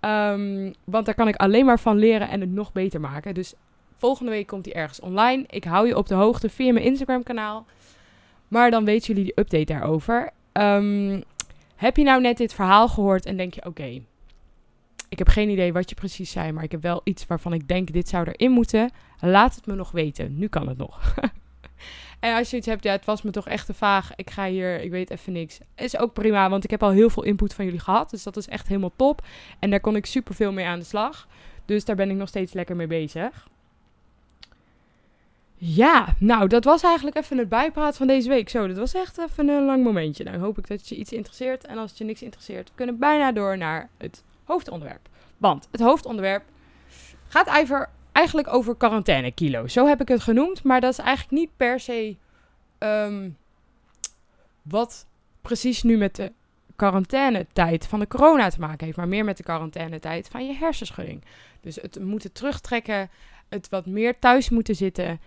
Ehm, 0.00 0.72
want 0.84 1.06
daar 1.06 1.14
kan 1.14 1.28
ik 1.28 1.36
alleen 1.36 1.64
maar 1.64 1.80
van 1.80 1.98
leren 1.98 2.28
en 2.28 2.40
het 2.40 2.52
nog 2.52 2.72
beter 2.72 3.00
maken. 3.00 3.34
Dus 3.34 3.54
volgende 3.96 4.30
week 4.30 4.46
komt 4.46 4.64
die 4.64 4.74
ergens 4.74 5.00
online. 5.00 5.44
Ik 5.48 5.64
hou 5.64 5.86
je 5.86 5.96
op 5.96 6.06
de 6.06 6.14
hoogte 6.14 6.48
via 6.48 6.72
mijn 6.72 6.84
Instagram 6.84 7.22
kanaal. 7.22 7.66
Maar 8.48 8.70
dan 8.70 8.84
weten 8.84 9.06
jullie 9.06 9.24
die 9.24 9.44
update 9.44 9.72
daarover. 9.72 10.30
Ehm, 10.52 11.20
heb 11.76 11.96
je 11.96 12.04
nou 12.04 12.20
net 12.20 12.36
dit 12.36 12.54
verhaal 12.54 12.88
gehoord 12.88 13.26
en 13.26 13.36
denk 13.36 13.54
je, 13.54 13.64
oké, 13.64 14.00
ik 15.08 15.18
heb 15.18 15.28
geen 15.28 15.48
idee 15.48 15.72
wat 15.72 15.88
je 15.88 15.94
precies 15.94 16.30
zei, 16.30 16.52
maar 16.52 16.64
ik 16.64 16.70
heb 16.70 16.82
wel 16.82 17.00
iets 17.04 17.26
waarvan 17.26 17.52
ik 17.52 17.68
denk, 17.68 17.92
dit 17.92 18.08
zou 18.08 18.26
erin 18.28 18.50
moeten. 18.50 18.90
Laat 19.20 19.54
het 19.54 19.66
me 19.66 19.74
nog 19.74 19.90
weten. 19.90 20.38
Nu 20.38 20.48
kan 20.48 20.68
het 20.68 20.76
nog. 20.76 21.14
en 22.20 22.36
als 22.36 22.50
je 22.50 22.56
iets 22.56 22.66
hebt, 22.66 22.84
ja, 22.84 22.92
het 22.92 23.04
was 23.04 23.22
me 23.22 23.30
toch 23.30 23.48
echt 23.48 23.66
te 23.66 23.74
vaag. 23.74 24.14
Ik 24.14 24.30
ga 24.30 24.46
hier, 24.46 24.80
ik 24.80 24.90
weet 24.90 25.10
even 25.10 25.32
niks. 25.32 25.58
Is 25.74 25.98
ook 25.98 26.12
prima, 26.12 26.50
want 26.50 26.64
ik 26.64 26.70
heb 26.70 26.82
al 26.82 26.90
heel 26.90 27.10
veel 27.10 27.22
input 27.22 27.54
van 27.54 27.64
jullie 27.64 27.80
gehad. 27.80 28.10
Dus 28.10 28.22
dat 28.22 28.36
is 28.36 28.48
echt 28.48 28.68
helemaal 28.68 28.92
top. 28.96 29.22
En 29.58 29.70
daar 29.70 29.80
kon 29.80 29.96
ik 29.96 30.06
super 30.06 30.34
veel 30.34 30.52
mee 30.52 30.66
aan 30.66 30.78
de 30.78 30.84
slag. 30.84 31.28
Dus 31.64 31.84
daar 31.84 31.96
ben 31.96 32.10
ik 32.10 32.16
nog 32.16 32.28
steeds 32.28 32.52
lekker 32.52 32.76
mee 32.76 32.86
bezig. 32.86 33.48
Ja, 35.68 36.14
nou, 36.18 36.48
dat 36.48 36.64
was 36.64 36.82
eigenlijk 36.82 37.16
even 37.16 37.38
het 37.38 37.48
bijpraat 37.48 37.96
van 37.96 38.06
deze 38.06 38.28
week. 38.28 38.48
Zo, 38.48 38.66
dat 38.66 38.76
was 38.76 38.94
echt 38.94 39.18
even 39.18 39.48
een 39.48 39.64
lang 39.64 39.84
momentje. 39.84 40.24
Nou, 40.24 40.38
hoop 40.38 40.58
ik 40.58 40.68
dat 40.68 40.88
je 40.88 40.96
iets 40.96 41.12
interesseert. 41.12 41.66
En 41.66 41.78
als 41.78 41.90
het 41.90 41.98
je 41.98 42.04
niks 42.04 42.22
interesseert, 42.22 42.70
kunnen 42.74 42.94
we 42.94 43.00
bijna 43.00 43.32
door 43.32 43.58
naar 43.58 43.88
het 43.96 44.24
hoofdonderwerp. 44.44 45.08
Want 45.36 45.68
het 45.70 45.80
hoofdonderwerp 45.80 46.44
gaat 47.28 47.46
eigenlijk 48.12 48.48
over 48.48 48.76
quarantainekilo. 48.76 49.66
Zo 49.66 49.86
heb 49.86 50.00
ik 50.00 50.08
het 50.08 50.20
genoemd, 50.20 50.62
maar 50.62 50.80
dat 50.80 50.92
is 50.92 50.98
eigenlijk 50.98 51.30
niet 51.30 51.50
per 51.56 51.80
se 51.80 52.16
ehm, 52.78 53.28
wat 54.62 55.06
precies 55.42 55.82
nu 55.82 55.96
met 55.96 56.16
de 56.16 56.32
quarantainetijd 56.76 57.86
van 57.86 58.00
de 58.00 58.06
corona 58.08 58.48
te 58.48 58.60
maken 58.60 58.84
heeft, 58.84 58.96
maar 58.96 59.08
meer 59.08 59.24
met 59.24 59.36
de 59.36 59.42
quarantainetijd 59.42 60.28
van 60.28 60.46
je 60.46 60.54
hersenschudding. 60.54 61.24
Dus 61.60 61.76
het 61.76 62.00
moeten 62.00 62.32
terugtrekken, 62.32 63.10
het 63.48 63.68
wat 63.68 63.86
meer 63.86 64.18
thuis 64.18 64.48
moeten 64.48 64.74
zitten. 64.74 65.20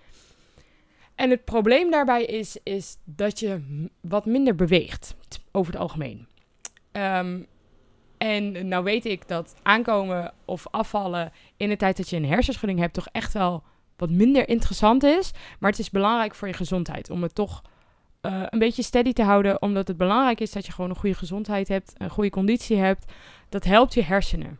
En 1.19 1.29
het 1.29 1.45
probleem 1.45 1.91
daarbij 1.91 2.25
is, 2.25 2.57
is 2.63 2.97
dat 3.03 3.39
je 3.39 3.61
wat 4.01 4.25
minder 4.25 4.55
beweegt, 4.55 5.15
over 5.51 5.73
het 5.73 5.81
algemeen. 5.81 6.27
Ehm, 6.91 7.39
en 8.17 8.67
nou 8.67 8.83
weet 8.83 9.05
ik 9.05 9.27
dat 9.27 9.55
aankomen 9.63 10.33
of 10.45 10.67
afvallen 10.71 11.31
in 11.57 11.69
de 11.69 11.75
tijd 11.75 11.97
dat 11.97 12.09
je 12.09 12.15
een 12.15 12.25
hersenschudding 12.25 12.79
hebt 12.79 12.93
toch 12.93 13.07
echt 13.11 13.33
wel 13.33 13.63
wat 13.97 14.09
minder 14.09 14.49
interessant 14.49 15.03
is. 15.03 15.31
Maar 15.59 15.69
het 15.69 15.79
is 15.79 15.89
belangrijk 15.89 16.35
voor 16.35 16.47
je 16.47 16.53
gezondheid 16.53 17.09
om 17.09 17.21
het 17.21 17.35
toch 17.35 17.61
uh, 18.21 18.43
een 18.49 18.59
beetje 18.59 18.83
steady 18.83 19.13
te 19.13 19.23
houden. 19.23 19.61
Omdat 19.61 19.87
het 19.87 19.97
belangrijk 19.97 20.39
is 20.39 20.51
dat 20.51 20.65
je 20.65 20.71
gewoon 20.71 20.89
een 20.89 20.95
goede 20.95 21.15
gezondheid 21.15 21.67
hebt, 21.67 21.93
een 21.97 22.09
goede 22.09 22.29
conditie 22.29 22.77
hebt. 22.77 23.11
Dat 23.49 23.63
helpt 23.63 23.93
je 23.93 24.03
hersenen. 24.03 24.59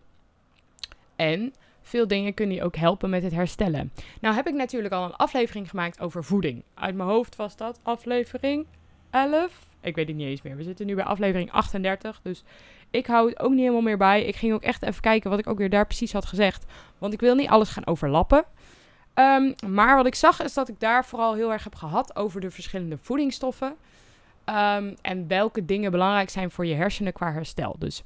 En 1.16 1.54
veel 1.90 2.08
dingen 2.08 2.34
kunnen 2.34 2.56
je 2.56 2.64
ook 2.64 2.76
helpen 2.76 3.10
met 3.10 3.24
het 3.24 3.34
herstellen. 3.34 3.92
Nou 4.22 4.36
heb 4.36 4.48
ik 4.48 4.54
natuurlijk 4.54 4.94
al 4.94 5.06
een 5.06 5.16
aflevering 5.16 5.70
gemaakt 5.70 6.00
over 6.00 6.24
voeding. 6.24 6.64
Uit 6.74 6.96
mijn 6.96 7.10
hoofd 7.10 7.36
was 7.36 7.56
dat 7.56 7.80
aflevering 7.84 8.66
11. 9.10 9.68
Ik 9.82 9.96
weet 9.96 10.08
het 10.08 10.16
niet 10.16 10.28
eens 10.28 10.42
meer. 10.42 10.56
We 10.56 10.64
zitten 10.64 10.86
nu 10.86 10.96
bij 10.96 11.04
aflevering 11.04 11.52
38. 11.52 12.20
Dus 12.24 12.44
ik 12.90 13.08
hou 13.08 13.30
het 13.30 13.40
ook 13.40 13.50
niet 13.50 13.60
helemaal 13.60 13.82
meer 13.82 13.98
bij. 13.98 14.26
Ik 14.26 14.36
ging 14.36 14.54
ook 14.54 14.64
echt 14.64 14.84
even 14.84 15.02
kijken 15.02 15.30
wat 15.30 15.40
ik 15.40 15.48
ook 15.48 15.58
weer 15.58 15.70
daar 15.70 15.86
precies 15.86 16.14
had 16.14 16.26
gezegd. 16.26 16.66
Want 16.98 17.14
ik 17.14 17.20
wil 17.20 17.36
niet 17.36 17.50
alles 17.50 17.70
gaan 17.70 17.88
overlappen. 17.88 18.44
Ehm, 19.14 19.54
maar 19.68 19.96
wat 19.96 20.06
ik 20.06 20.16
zag 20.16 20.42
is 20.42 20.54
dat 20.54 20.70
ik 20.70 20.80
daar 20.80 21.06
vooral 21.06 21.34
heel 21.34 21.52
erg 21.52 21.64
heb 21.64 21.76
gehad 21.76 22.16
over 22.16 22.42
de 22.42 22.52
verschillende 22.52 22.98
voedingsstoffen. 23.02 23.76
Ehm, 24.46 24.94
en 25.02 25.28
welke 25.28 25.66
dingen 25.66 25.92
belangrijk 25.92 26.30
zijn 26.30 26.52
voor 26.52 26.66
je 26.66 26.76
hersenen 26.76 27.14
qua 27.14 27.32
herstel. 27.32 27.76
Dus 27.80 28.04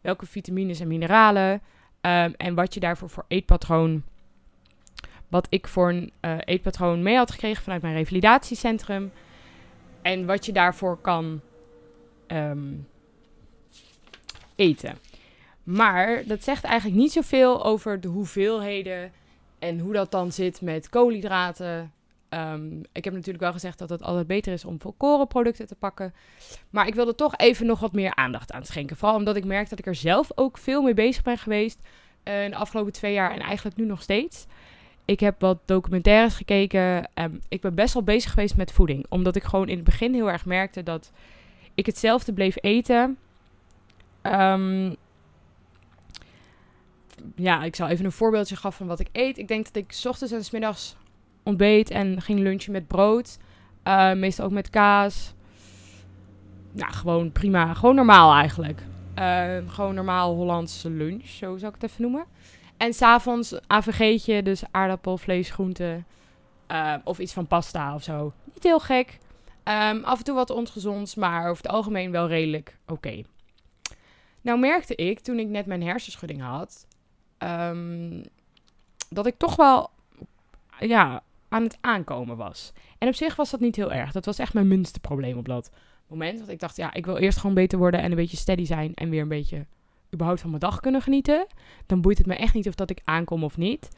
welke 0.00 0.26
vitamines 0.26 0.80
en 0.80 0.88
mineralen. 0.88 1.62
Ehm, 2.02 2.32
en 2.36 2.54
wat 2.54 2.74
je 2.74 2.80
daarvoor 2.80 3.10
voor 3.10 3.24
eetpatroon. 3.28 4.02
Wat 5.28 5.46
ik 5.50 5.68
voor 5.68 5.88
een 5.88 6.12
uh, 6.20 6.38
eetpatroon 6.44 7.02
mee 7.02 7.16
had 7.16 7.30
gekregen 7.30 7.62
vanuit 7.62 7.82
mijn 7.82 7.94
revalidatiecentrum. 7.94 9.12
En 10.02 10.26
wat 10.26 10.46
je 10.46 10.52
daarvoor 10.52 10.96
kan 10.96 11.40
eten. 14.54 14.98
Maar 15.62 16.22
dat 16.26 16.44
zegt 16.44 16.64
eigenlijk 16.64 17.00
niet 17.00 17.12
zoveel 17.12 17.64
over 17.64 18.00
de 18.00 18.08
hoeveelheden 18.08 19.12
en 19.58 19.78
hoe 19.78 19.92
dat 19.92 20.10
dan 20.10 20.32
zit 20.32 20.60
met 20.60 20.88
koolhydraten. 20.88 21.92
Um, 22.34 22.80
ik 22.92 23.04
heb 23.04 23.12
natuurlijk 23.12 23.44
wel 23.44 23.52
gezegd 23.52 23.78
dat 23.78 23.90
het 23.90 24.02
altijd 24.02 24.26
beter 24.26 24.52
is 24.52 24.64
om 24.64 24.80
volkorenproducten 24.80 25.66
te 25.66 25.74
pakken. 25.74 26.14
Maar 26.70 26.86
ik 26.86 26.94
wilde 26.94 27.14
toch 27.14 27.36
even 27.36 27.66
nog 27.66 27.80
wat 27.80 27.92
meer 27.92 28.14
aandacht 28.14 28.52
aan 28.52 28.64
schenken. 28.64 28.96
Vooral 28.96 29.16
omdat 29.16 29.36
ik 29.36 29.44
merk 29.44 29.68
dat 29.68 29.78
ik 29.78 29.86
er 29.86 29.94
zelf 29.94 30.30
ook 30.34 30.58
veel 30.58 30.82
mee 30.82 30.94
bezig 30.94 31.22
ben 31.22 31.38
geweest. 31.38 31.78
Uh, 31.78 32.50
de 32.50 32.56
afgelopen 32.56 32.92
twee 32.92 33.12
jaar 33.12 33.30
en 33.30 33.40
eigenlijk 33.40 33.76
nu 33.76 33.84
nog 33.84 34.02
steeds. 34.02 34.46
Ik 35.04 35.20
heb 35.20 35.40
wat 35.40 35.58
documentaires 35.64 36.34
gekeken. 36.34 37.08
Um, 37.14 37.40
ik 37.48 37.60
ben 37.60 37.74
best 37.74 37.94
wel 37.94 38.02
bezig 38.02 38.30
geweest 38.30 38.56
met 38.56 38.72
voeding. 38.72 39.06
Omdat 39.08 39.36
ik 39.36 39.42
gewoon 39.42 39.68
in 39.68 39.76
het 39.76 39.84
begin 39.84 40.14
heel 40.14 40.30
erg 40.30 40.44
merkte 40.44 40.82
dat 40.82 41.12
ik 41.74 41.86
hetzelfde 41.86 42.32
bleef 42.32 42.56
eten. 42.60 43.18
Um, 44.22 44.96
ja, 47.36 47.64
ik 47.64 47.76
zal 47.76 47.88
even 47.88 48.04
een 48.04 48.12
voorbeeldje 48.12 48.56
geven 48.56 48.72
van 48.72 48.86
wat 48.86 49.00
ik 49.00 49.08
eet. 49.12 49.38
Ik 49.38 49.48
denk 49.48 49.64
dat 49.64 49.76
ik 49.76 49.92
s 49.92 50.06
ochtends 50.06 50.32
en 50.32 50.44
s 50.44 50.50
middags 50.50 50.96
ontbeet 51.42 51.90
en 51.90 52.20
ging 52.22 52.38
lunchen 52.38 52.72
met 52.72 52.86
brood. 52.86 53.38
Uh, 53.84 54.12
meestal 54.12 54.44
ook 54.44 54.52
met 54.52 54.70
kaas. 54.70 55.34
Ja, 56.74 56.86
gewoon 56.86 57.32
prima. 57.32 57.74
Gewoon 57.74 57.94
normaal 57.94 58.32
eigenlijk. 58.34 58.82
Uh, 59.18 59.56
gewoon 59.66 59.94
normaal 59.94 60.34
Hollandse 60.34 60.90
lunch, 60.90 61.26
zo 61.26 61.56
zou 61.56 61.74
ik 61.74 61.80
het 61.80 61.90
even 61.90 62.02
noemen. 62.02 62.24
En 62.76 62.94
s'avonds 62.94 63.60
AVG'tje, 63.66 64.42
dus 64.42 64.62
aardappel, 64.70 65.18
vlees, 65.18 65.50
groente. 65.50 66.04
Uh, 66.68 66.94
of 67.04 67.18
iets 67.18 67.32
van 67.32 67.46
pasta 67.46 67.94
of 67.94 68.02
zo. 68.02 68.32
Niet 68.54 68.62
heel 68.62 68.80
gek. 68.80 69.18
Um, 69.64 70.04
af 70.04 70.18
en 70.18 70.24
toe 70.24 70.34
wat 70.34 70.50
ongezonds, 70.50 71.14
maar 71.14 71.48
over 71.50 71.62
het 71.62 71.72
algemeen 71.72 72.10
wel 72.10 72.28
redelijk 72.28 72.78
oké. 72.86 73.22
Nou 74.40 74.58
merkte 74.58 74.94
ik, 74.94 75.20
toen 75.20 75.38
ik 75.38 75.48
net 75.48 75.66
mijn 75.66 75.82
hersenschudding 75.82 76.40
had, 76.40 76.86
um, 77.38 78.22
dat 79.08 79.26
ik 79.26 79.34
toch 79.38 79.56
wel 79.56 79.90
ja, 80.78 81.22
aan 81.52 81.62
het 81.62 81.78
aankomen 81.80 82.36
was. 82.36 82.72
En 82.98 83.08
op 83.08 83.14
zich 83.14 83.36
was 83.36 83.50
dat 83.50 83.60
niet 83.60 83.76
heel 83.76 83.92
erg. 83.92 84.12
Dat 84.12 84.24
was 84.24 84.38
echt 84.38 84.54
mijn 84.54 84.68
minste 84.68 85.00
probleem 85.00 85.38
op 85.38 85.48
dat 85.48 85.70
moment. 86.08 86.38
Want 86.38 86.50
ik 86.50 86.60
dacht, 86.60 86.76
ja, 86.76 86.94
ik 86.94 87.06
wil 87.06 87.16
eerst 87.16 87.38
gewoon 87.38 87.54
beter 87.54 87.78
worden 87.78 88.00
en 88.00 88.10
een 88.10 88.16
beetje 88.16 88.36
steady 88.36 88.64
zijn 88.64 88.94
en 88.94 89.10
weer 89.10 89.22
een 89.22 89.28
beetje 89.28 89.66
überhaupt 90.12 90.40
van 90.40 90.50
mijn 90.50 90.62
dag 90.62 90.80
kunnen 90.80 91.02
genieten. 91.02 91.46
Dan 91.86 92.00
boeit 92.00 92.18
het 92.18 92.26
me 92.26 92.34
echt 92.34 92.54
niet 92.54 92.68
of 92.68 92.74
dat 92.74 92.90
ik 92.90 93.00
aankom 93.04 93.44
of 93.44 93.56
niet. 93.56 93.88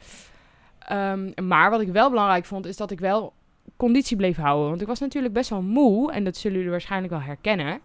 Um, 0.92 1.32
maar 1.42 1.70
wat 1.70 1.80
ik 1.80 1.88
wel 1.88 2.10
belangrijk 2.10 2.44
vond, 2.44 2.66
is 2.66 2.76
dat 2.76 2.90
ik 2.90 3.00
wel 3.00 3.32
conditie 3.76 4.16
bleef 4.16 4.36
houden. 4.36 4.68
Want 4.68 4.80
ik 4.80 4.86
was 4.86 5.00
natuurlijk 5.00 5.34
best 5.34 5.50
wel 5.50 5.62
moe. 5.62 6.12
En 6.12 6.24
dat 6.24 6.36
zullen 6.36 6.56
jullie 6.56 6.72
waarschijnlijk 6.72 7.12
wel 7.12 7.22
herkennen. 7.22 7.80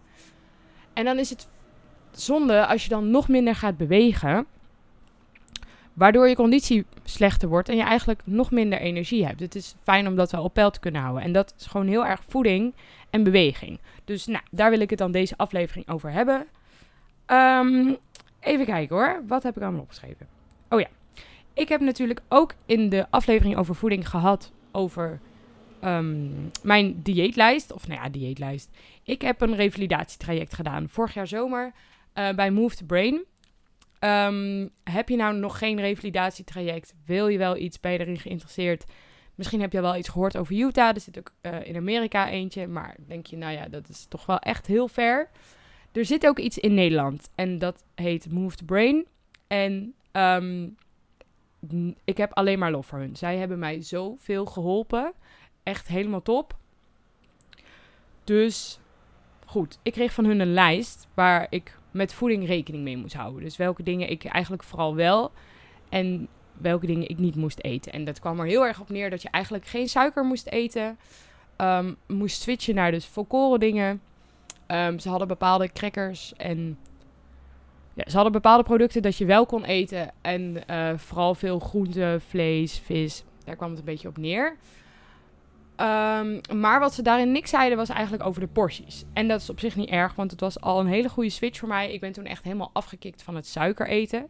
En 0.92 1.04
dan 1.04 1.18
is 1.18 1.30
het 1.30 1.48
zonde 2.10 2.66
als 2.66 2.82
je 2.82 2.88
dan 2.88 3.10
nog 3.10 3.28
minder 3.28 3.54
gaat 3.54 3.76
bewegen. 3.76 4.46
Waardoor 6.00 6.28
je 6.28 6.34
conditie 6.34 6.84
slechter 7.04 7.48
wordt 7.48 7.68
en 7.68 7.76
je 7.76 7.82
eigenlijk 7.82 8.20
nog 8.24 8.50
minder 8.50 8.78
energie 8.78 9.26
hebt. 9.26 9.40
Het 9.40 9.54
is 9.54 9.74
fijn 9.82 10.06
om 10.06 10.16
dat 10.16 10.30
wel 10.30 10.42
op 10.42 10.54
peil 10.54 10.70
te 10.70 10.80
kunnen 10.80 11.00
houden. 11.00 11.22
En 11.22 11.32
dat 11.32 11.54
is 11.58 11.66
gewoon 11.66 11.86
heel 11.86 12.06
erg 12.06 12.20
voeding 12.28 12.74
en 13.10 13.22
beweging. 13.22 13.78
Dus 14.04 14.26
nou, 14.26 14.44
daar 14.50 14.70
wil 14.70 14.80
ik 14.80 14.90
het 14.90 14.98
dan 14.98 15.12
deze 15.12 15.36
aflevering 15.36 15.88
over 15.88 16.12
hebben. 16.12 16.46
Um, 17.26 17.96
even 18.40 18.66
kijken 18.66 18.96
hoor. 18.96 19.22
Wat 19.26 19.42
heb 19.42 19.56
ik 19.56 19.62
allemaal 19.62 19.80
opgeschreven? 19.80 20.26
Oh 20.68 20.80
ja. 20.80 20.88
Ik 21.54 21.68
heb 21.68 21.80
natuurlijk 21.80 22.20
ook 22.28 22.54
in 22.66 22.88
de 22.88 23.06
aflevering 23.10 23.56
over 23.56 23.74
voeding 23.74 24.08
gehad 24.08 24.52
over 24.72 25.20
um, 25.84 26.50
mijn 26.62 27.02
dieetlijst. 27.02 27.72
Of 27.72 27.88
nou 27.88 28.00
ja, 28.02 28.08
dieetlijst. 28.08 28.70
Ik 29.02 29.22
heb 29.22 29.40
een 29.40 29.56
revalidatietraject 29.56 30.54
gedaan 30.54 30.88
vorig 30.88 31.14
jaar 31.14 31.26
zomer 31.26 31.72
uh, 32.14 32.30
bij 32.32 32.50
Move 32.50 32.76
the 32.76 32.84
Brain. 32.84 33.24
Um, 34.00 34.70
heb 34.84 35.08
je 35.08 35.16
nou 35.16 35.36
nog 35.36 35.58
geen 35.58 35.80
revalidatietraject? 35.80 36.94
Wil 37.04 37.28
je 37.28 37.38
wel 37.38 37.56
iets? 37.56 37.78
Je 37.82 37.88
erin 37.88 38.18
geïnteresseerd? 38.18 38.84
Misschien 39.34 39.60
heb 39.60 39.72
je 39.72 39.80
wel 39.80 39.96
iets 39.96 40.08
gehoord 40.08 40.36
over 40.36 40.54
Utah. 40.54 40.94
Er 40.94 41.00
zit 41.00 41.18
ook 41.18 41.32
uh, 41.42 41.66
in 41.66 41.76
Amerika 41.76 42.28
eentje. 42.28 42.66
Maar 42.66 42.96
denk 43.06 43.26
je, 43.26 43.36
nou 43.36 43.52
ja, 43.52 43.68
dat 43.68 43.88
is 43.88 44.06
toch 44.08 44.26
wel 44.26 44.38
echt 44.38 44.66
heel 44.66 44.88
ver. 44.88 45.30
Er 45.92 46.04
zit 46.04 46.26
ook 46.26 46.38
iets 46.38 46.58
in 46.58 46.74
Nederland. 46.74 47.30
En 47.34 47.58
dat 47.58 47.84
heet 47.94 48.30
Move 48.30 48.56
the 48.56 48.64
Brain. 48.64 49.06
En 49.46 49.94
um, 50.12 50.76
ik 52.04 52.16
heb 52.16 52.32
alleen 52.32 52.58
maar 52.58 52.70
lof 52.70 52.86
voor 52.86 52.98
hun. 52.98 53.16
Zij 53.16 53.36
hebben 53.36 53.58
mij 53.58 53.82
zoveel 53.82 54.46
geholpen. 54.46 55.12
Echt 55.62 55.88
helemaal 55.88 56.22
top. 56.22 56.56
Dus 58.24 58.80
goed, 59.44 59.78
ik 59.82 59.92
kreeg 59.92 60.12
van 60.12 60.24
hun 60.24 60.40
een 60.40 60.52
lijst 60.52 61.08
waar 61.14 61.46
ik 61.50 61.78
met 61.90 62.14
voeding 62.14 62.46
rekening 62.46 62.84
mee 62.84 62.96
moest 62.96 63.14
houden. 63.14 63.42
Dus 63.42 63.56
welke 63.56 63.82
dingen 63.82 64.10
ik 64.10 64.24
eigenlijk 64.24 64.62
vooral 64.62 64.94
wel 64.94 65.32
en 65.88 66.28
welke 66.52 66.86
dingen 66.86 67.08
ik 67.08 67.18
niet 67.18 67.36
moest 67.36 67.62
eten. 67.62 67.92
En 67.92 68.04
dat 68.04 68.20
kwam 68.20 68.40
er 68.40 68.46
heel 68.46 68.66
erg 68.66 68.80
op 68.80 68.88
neer 68.88 69.10
dat 69.10 69.22
je 69.22 69.28
eigenlijk 69.30 69.66
geen 69.66 69.88
suiker 69.88 70.24
moest 70.24 70.46
eten. 70.46 70.98
Um, 71.56 71.96
moest 72.06 72.42
switchen 72.42 72.74
naar 72.74 72.90
dus 72.90 73.06
volkoren 73.06 73.60
dingen. 73.60 74.00
Um, 74.66 74.98
ze 74.98 75.08
hadden 75.08 75.28
bepaalde 75.28 75.72
crackers 75.72 76.32
en 76.36 76.78
ja, 77.94 78.04
ze 78.06 78.14
hadden 78.14 78.32
bepaalde 78.32 78.62
producten 78.62 79.02
dat 79.02 79.16
je 79.16 79.24
wel 79.24 79.46
kon 79.46 79.64
eten. 79.64 80.10
En 80.20 80.56
uh, 80.70 80.90
vooral 80.96 81.34
veel 81.34 81.58
groente, 81.58 82.18
vlees, 82.28 82.78
vis. 82.78 83.24
Daar 83.44 83.56
kwam 83.56 83.70
het 83.70 83.78
een 83.78 83.84
beetje 83.84 84.08
op 84.08 84.16
neer. 84.16 84.56
Um, 85.80 86.40
maar 86.60 86.80
wat 86.80 86.94
ze 86.94 87.02
daarin 87.02 87.32
niks 87.32 87.50
zeiden 87.50 87.78
was 87.78 87.88
eigenlijk 87.88 88.24
over 88.26 88.40
de 88.40 88.46
porties. 88.46 89.04
En 89.12 89.28
dat 89.28 89.40
is 89.40 89.50
op 89.50 89.60
zich 89.60 89.76
niet 89.76 89.88
erg, 89.88 90.14
want 90.14 90.30
het 90.30 90.40
was 90.40 90.60
al 90.60 90.80
een 90.80 90.86
hele 90.86 91.08
goede 91.08 91.30
switch 91.30 91.58
voor 91.58 91.68
mij. 91.68 91.92
Ik 91.92 92.00
ben 92.00 92.12
toen 92.12 92.24
echt 92.24 92.44
helemaal 92.44 92.70
afgekikt 92.72 93.22
van 93.22 93.34
het 93.34 93.46
suiker 93.46 93.88
eten. 93.88 94.28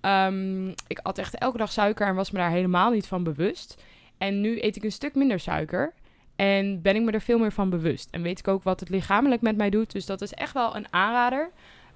Um, 0.00 0.68
ik 0.86 0.98
at 1.02 1.18
echt 1.18 1.34
elke 1.34 1.56
dag 1.56 1.72
suiker 1.72 2.06
en 2.06 2.14
was 2.14 2.30
me 2.30 2.38
daar 2.38 2.50
helemaal 2.50 2.90
niet 2.90 3.06
van 3.06 3.22
bewust. 3.22 3.82
En 4.18 4.40
nu 4.40 4.62
eet 4.62 4.76
ik 4.76 4.84
een 4.84 4.92
stuk 4.92 5.14
minder 5.14 5.40
suiker. 5.40 5.92
En 6.36 6.82
ben 6.82 6.96
ik 6.96 7.02
me 7.02 7.10
er 7.10 7.20
veel 7.20 7.38
meer 7.38 7.52
van 7.52 7.70
bewust. 7.70 8.08
En 8.10 8.22
weet 8.22 8.38
ik 8.38 8.48
ook 8.48 8.62
wat 8.62 8.80
het 8.80 8.88
lichamelijk 8.88 9.42
met 9.42 9.56
mij 9.56 9.70
doet. 9.70 9.92
Dus 9.92 10.06
dat 10.06 10.20
is 10.20 10.32
echt 10.32 10.52
wel 10.52 10.76
een 10.76 10.86
aanrader. 10.90 11.50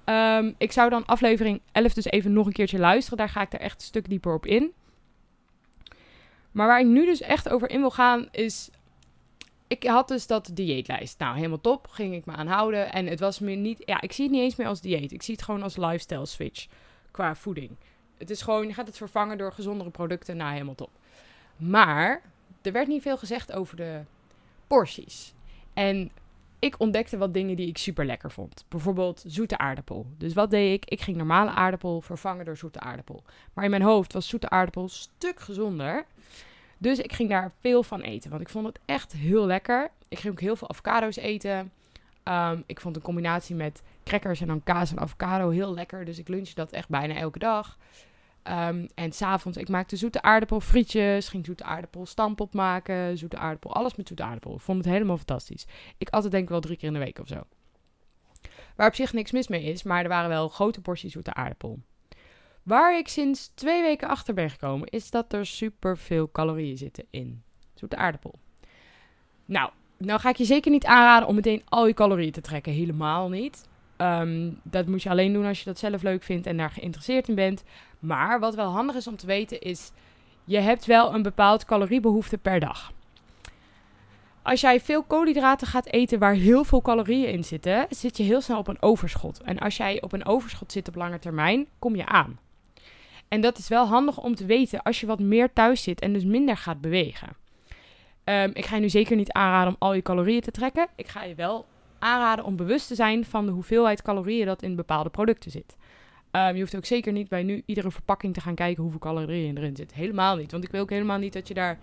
Um, 0.05 0.55
ik 0.57 0.71
zou 0.71 0.89
dan 0.89 1.05
aflevering 1.05 1.61
11 1.71 1.93
dus 1.93 2.05
even 2.05 2.33
nog 2.33 2.45
een 2.45 2.51
keertje 2.51 2.79
luisteren. 2.79 3.17
Daar 3.17 3.29
ga 3.29 3.41
ik 3.41 3.53
er 3.53 3.59
echt 3.59 3.75
een 3.75 3.87
stuk 3.87 4.09
dieper 4.09 4.33
op 4.33 4.45
in. 4.45 4.71
Maar 6.51 6.67
waar 6.67 6.79
ik 6.79 6.85
nu 6.85 7.05
dus 7.05 7.21
echt 7.21 7.49
over 7.49 7.69
in 7.69 7.79
wil 7.79 7.91
gaan 7.91 8.27
is 8.31 8.69
ik 9.67 9.83
had 9.83 10.07
dus 10.07 10.27
dat 10.27 10.49
dieetlijst. 10.53 11.19
Nou, 11.19 11.35
helemaal 11.35 11.61
top. 11.61 11.87
Ging 11.87 12.13
ik 12.13 12.25
me 12.25 12.33
aan 12.33 12.47
houden. 12.47 12.91
En 12.91 13.07
het 13.07 13.19
was 13.19 13.39
me 13.39 13.51
niet. 13.51 13.81
Ja, 13.85 14.01
ik 14.01 14.11
zie 14.11 14.23
het 14.23 14.33
niet 14.33 14.43
eens 14.43 14.55
meer 14.55 14.67
als 14.67 14.81
dieet. 14.81 15.11
Ik 15.11 15.23
zie 15.23 15.35
het 15.35 15.43
gewoon 15.43 15.63
als 15.63 15.77
lifestyle 15.77 16.25
switch 16.25 16.67
qua 17.11 17.35
voeding. 17.35 17.71
Het 18.17 18.29
is 18.29 18.41
gewoon, 18.41 18.67
je 18.67 18.73
gaat 18.73 18.87
het 18.87 18.97
vervangen 18.97 19.37
door 19.37 19.51
gezondere 19.51 19.89
producten. 19.89 20.37
Nou, 20.37 20.51
helemaal 20.51 20.75
top. 20.75 20.91
Maar 21.57 22.21
er 22.61 22.71
werd 22.71 22.87
niet 22.87 23.01
veel 23.01 23.17
gezegd 23.17 23.51
over 23.51 23.75
de 23.75 24.01
porties. 24.67 25.33
En 25.73 26.11
ik 26.59 26.79
ontdekte 26.79 27.17
wat 27.17 27.33
dingen 27.33 27.55
die 27.55 27.67
ik 27.67 27.77
super 27.77 28.05
lekker 28.05 28.31
vond. 28.31 28.65
Bijvoorbeeld 28.67 29.23
zoete 29.27 29.57
aardappel. 29.57 30.05
Dus 30.17 30.33
wat 30.33 30.49
deed 30.49 30.73
ik? 30.73 30.89
Ik 30.89 31.01
ging 31.01 31.17
normale 31.17 31.49
aardappel 31.49 32.01
vervangen 32.01 32.45
door 32.45 32.57
zoete 32.57 32.79
aardappel. 32.79 33.23
Maar 33.53 33.63
in 33.63 33.69
mijn 33.69 33.81
hoofd 33.81 34.13
was 34.13 34.27
zoete 34.27 34.49
aardappel 34.49 34.89
stuk 34.89 35.39
gezonder. 35.39 36.05
Dus 36.77 36.99
ik 36.99 37.13
ging 37.13 37.29
daar 37.29 37.51
veel 37.59 37.83
van 37.83 38.01
eten, 38.01 38.29
want 38.29 38.41
ik 38.41 38.49
vond 38.49 38.65
het 38.65 38.79
echt 38.85 39.13
heel 39.13 39.45
lekker. 39.45 39.91
Ik 40.07 40.19
ging 40.19 40.33
ook 40.33 40.39
heel 40.39 40.55
veel 40.55 40.69
avocado's 40.69 41.15
eten. 41.15 41.71
Um, 42.23 42.63
ik 42.65 42.81
vond 42.81 42.95
een 42.95 43.01
combinatie 43.01 43.55
met 43.55 43.83
crackers 44.03 44.41
en 44.41 44.47
dan 44.47 44.63
kaas 44.63 44.91
en 44.91 44.99
avocado. 44.99 45.49
Heel 45.49 45.73
lekker. 45.73 46.05
Dus 46.05 46.19
ik 46.19 46.27
lunch 46.27 46.49
dat 46.49 46.71
echt 46.71 46.89
bijna 46.89 47.15
elke 47.15 47.39
dag. 47.39 47.77
Um, 48.43 48.87
en 48.95 49.11
s'avonds, 49.11 49.57
ik 49.57 49.69
maakte 49.69 49.95
zoete 49.95 50.21
aardappel 50.21 50.59
frietjes. 50.59 51.29
Ging 51.29 51.45
zoete 51.45 51.63
aardappel 51.63 52.05
stampot 52.05 52.53
maken. 52.53 53.17
Zoete 53.17 53.37
aardappel, 53.37 53.73
alles 53.73 53.95
met 53.95 54.07
zoete 54.07 54.23
aardappel. 54.23 54.53
Ik 54.53 54.61
vond 54.61 54.77
het 54.77 54.93
helemaal 54.93 55.17
fantastisch. 55.17 55.65
Ik 55.97 56.09
altijd 56.09 56.31
denk 56.31 56.43
ik 56.43 56.49
wel 56.49 56.59
drie 56.59 56.77
keer 56.77 56.87
in 56.87 56.93
de 56.93 56.99
week 56.99 57.19
of 57.19 57.27
zo. 57.27 57.41
Waar 58.75 58.87
op 58.87 58.95
zich 58.95 59.13
niks 59.13 59.31
mis 59.31 59.47
mee 59.47 59.63
is, 59.63 59.83
maar 59.83 60.03
er 60.03 60.09
waren 60.09 60.29
wel 60.29 60.49
grote 60.49 60.81
porties 60.81 61.11
zoete 61.11 61.33
aardappel. 61.33 61.79
Waar 62.67 62.97
ik 62.97 63.07
sinds 63.07 63.51
twee 63.55 63.81
weken 63.81 64.07
achter 64.07 64.33
ben 64.33 64.49
gekomen, 64.49 64.87
is 64.87 65.09
dat 65.09 65.33
er 65.33 65.45
super 65.45 65.97
veel 65.97 66.31
calorieën 66.31 66.77
zitten 66.77 67.05
in 67.09 67.43
zoete 67.73 67.95
aardappel. 67.95 68.33
Nou, 69.45 69.69
nou 69.97 70.19
ga 70.19 70.29
ik 70.29 70.35
je 70.35 70.45
zeker 70.45 70.71
niet 70.71 70.85
aanraden 70.85 71.27
om 71.27 71.35
meteen 71.35 71.61
al 71.65 71.87
je 71.87 71.93
calorieën 71.93 72.31
te 72.31 72.41
trekken. 72.41 72.73
Helemaal 72.73 73.29
niet. 73.29 73.67
Ehm, 73.97 74.51
dat 74.63 74.87
moet 74.87 75.03
je 75.03 75.09
alleen 75.09 75.33
doen 75.33 75.45
als 75.45 75.59
je 75.59 75.65
dat 75.65 75.79
zelf 75.79 76.01
leuk 76.01 76.23
vindt 76.23 76.47
en 76.47 76.57
daar 76.57 76.69
geïnteresseerd 76.69 77.27
in 77.27 77.35
bent. 77.35 77.63
Maar 77.99 78.39
wat 78.39 78.55
wel 78.55 78.69
handig 78.71 78.95
is 78.95 79.07
om 79.07 79.17
te 79.17 79.25
weten 79.25 79.61
is, 79.61 79.91
je 80.43 80.59
hebt 80.59 80.85
wel 80.85 81.13
een 81.13 81.23
bepaald 81.23 81.65
caloriebehoefte 81.65 82.37
per 82.37 82.59
dag. 82.59 82.91
Als 84.41 84.61
jij 84.61 84.79
veel 84.79 85.03
koolhydraten 85.03 85.67
gaat 85.67 85.85
eten 85.85 86.19
waar 86.19 86.33
heel 86.33 86.63
veel 86.63 86.81
calorieën 86.81 87.31
in 87.31 87.43
zitten, 87.43 87.85
zit 87.89 88.17
je 88.17 88.23
heel 88.23 88.41
snel 88.41 88.57
op 88.57 88.67
een 88.67 88.81
overschot. 88.81 89.41
En 89.41 89.59
als 89.59 89.77
jij 89.77 90.01
op 90.01 90.13
een 90.13 90.25
overschot 90.25 90.71
zit 90.71 90.87
op 90.87 90.95
lange 90.95 91.19
termijn, 91.19 91.67
kom 91.79 91.95
je 91.95 92.05
aan. 92.05 92.45
En 93.27 93.41
dat 93.41 93.57
is 93.57 93.67
wel 93.67 93.85
handig 93.85 94.17
om 94.17 94.35
te 94.35 94.45
weten 94.45 94.81
als 94.81 94.99
je 94.99 95.05
wat 95.05 95.19
meer 95.19 95.53
thuis 95.53 95.83
zit 95.83 96.01
en 96.01 96.13
dus 96.13 96.25
minder 96.25 96.57
gaat 96.57 96.81
bewegen. 96.81 97.35
Ehm, 98.23 98.49
ik 98.53 98.65
ga 98.65 98.75
je 98.75 98.81
nu 98.81 98.89
zeker 98.89 99.15
niet 99.15 99.31
aanraden 99.31 99.73
om 99.73 99.75
al 99.79 99.93
je 99.93 100.01
calorieën 100.01 100.41
te 100.41 100.51
trekken. 100.51 100.87
Ik 100.95 101.07
ga 101.07 101.23
je 101.23 101.35
wel 101.35 101.65
aanraden 101.99 102.45
om 102.45 102.55
bewust 102.55 102.87
te 102.87 102.95
zijn 102.95 103.25
van 103.25 103.45
de 103.45 103.51
hoeveelheid 103.51 104.01
calorieën 104.01 104.45
dat 104.45 104.61
in 104.61 104.75
bepaalde 104.75 105.09
producten 105.09 105.51
zit. 105.51 105.75
Ehm, 106.31 106.53
je 106.53 106.59
hoeft 106.59 106.75
ook 106.75 106.85
zeker 106.85 107.11
niet 107.11 107.29
bij 107.29 107.43
nu 107.43 107.63
iedere 107.65 107.91
verpakking 107.91 108.33
te 108.33 108.41
gaan 108.41 108.55
kijken 108.55 108.81
hoeveel 108.81 108.99
calorieën 108.99 109.57
erin 109.57 109.75
zit. 109.75 109.93
Helemaal 109.93 110.35
niet. 110.35 110.51
Want 110.51 110.63
ik 110.63 110.71
wil 110.71 110.81
ook 110.81 110.89
helemaal 110.89 111.17
niet 111.17 111.33
dat 111.33 111.47
je 111.47 111.53
daar 111.53 111.79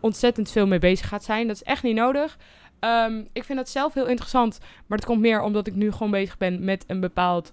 ontzettend 0.00 0.50
veel 0.50 0.66
mee 0.66 0.78
bezig 0.78 1.08
gaat 1.08 1.24
zijn. 1.24 1.46
Dat 1.46 1.56
is 1.56 1.62
echt 1.62 1.82
niet 1.82 1.94
nodig. 1.94 2.38
Ehm, 2.80 3.24
ik 3.32 3.44
vind 3.44 3.58
dat 3.58 3.68
zelf 3.68 3.94
heel 3.94 4.06
interessant. 4.06 4.58
Maar 4.86 4.98
dat 4.98 5.06
komt 5.06 5.20
meer 5.20 5.42
omdat 5.42 5.66
ik 5.66 5.74
nu 5.74 5.92
gewoon 5.92 6.10
bezig 6.10 6.38
ben 6.38 6.64
met 6.64 6.84
een 6.86 7.00
bepaald 7.00 7.52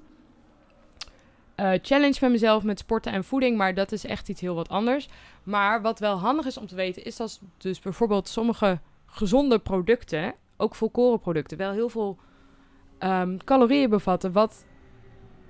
uh, 1.60 1.72
challenge 1.82 2.18
met 2.22 2.32
mezelf 2.32 2.64
met 2.64 2.80
sporten 2.80 3.12
en 3.12 3.24
voeding. 3.24 3.58
Maar 3.58 3.74
dat 3.74 3.92
is 3.92 4.06
echt 4.06 4.30
iets 4.30 4.42
heel 4.42 4.56
wat 4.56 4.70
anders. 4.70 5.08
Maar 5.44 5.82
wat 5.82 6.00
wel 6.00 6.18
handig 6.18 6.46
is 6.46 6.58
om 6.58 6.68
te 6.68 6.76
weten, 6.76 7.04
is 7.04 7.16
dat 7.16 7.42
dus 7.58 7.80
bijvoorbeeld 7.80 8.28
sommige 8.28 8.80
gezonde 9.06 9.60
producten, 9.60 10.34
ook 10.58 10.76
volkorenproducten, 10.76 11.58
wel 11.58 11.72
heel 11.72 11.90
veel 11.90 12.18
um, 13.00 13.44
calorieën 13.44 13.90
bevatten. 13.90 14.32
Wat 14.32 14.66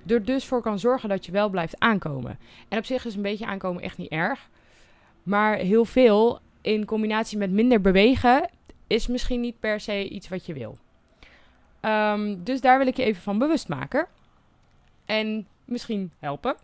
er 0.06 0.24
dus 0.24 0.44
voor 0.44 0.62
kan 0.62 0.78
zorgen 0.78 1.08
dat 1.08 1.26
je 1.26 1.32
wel 1.32 1.48
blijft 1.48 1.80
aankomen. 1.80 2.38
En 2.68 2.78
op 2.78 2.84
zich 2.84 3.04
is 3.04 3.14
een 3.14 3.22
beetje 3.22 3.46
aankomen 3.46 3.82
echt 3.82 3.98
niet 3.98 4.10
erg. 4.10 4.48
Maar 5.22 5.56
heel 5.56 5.84
veel 5.84 6.40
in 6.60 6.84
combinatie 6.84 7.38
met 7.38 7.50
minder 7.50 7.80
bewegen 7.80 8.50
is 8.86 9.06
misschien 9.06 9.40
niet 9.40 9.60
per 9.60 9.80
se 9.80 10.08
iets 10.08 10.28
wat 10.28 10.46
je 10.46 10.52
wil. 10.52 10.78
Um, 11.80 12.44
dus 12.44 12.60
daar 12.60 12.78
wil 12.78 12.86
ik 12.86 12.96
je 12.96 13.04
even 13.04 13.22
van 13.22 13.38
bewust 13.38 13.68
maken. 13.68 14.06
En 15.04 15.46
misschien 15.68 16.12
helpen. 16.18 16.56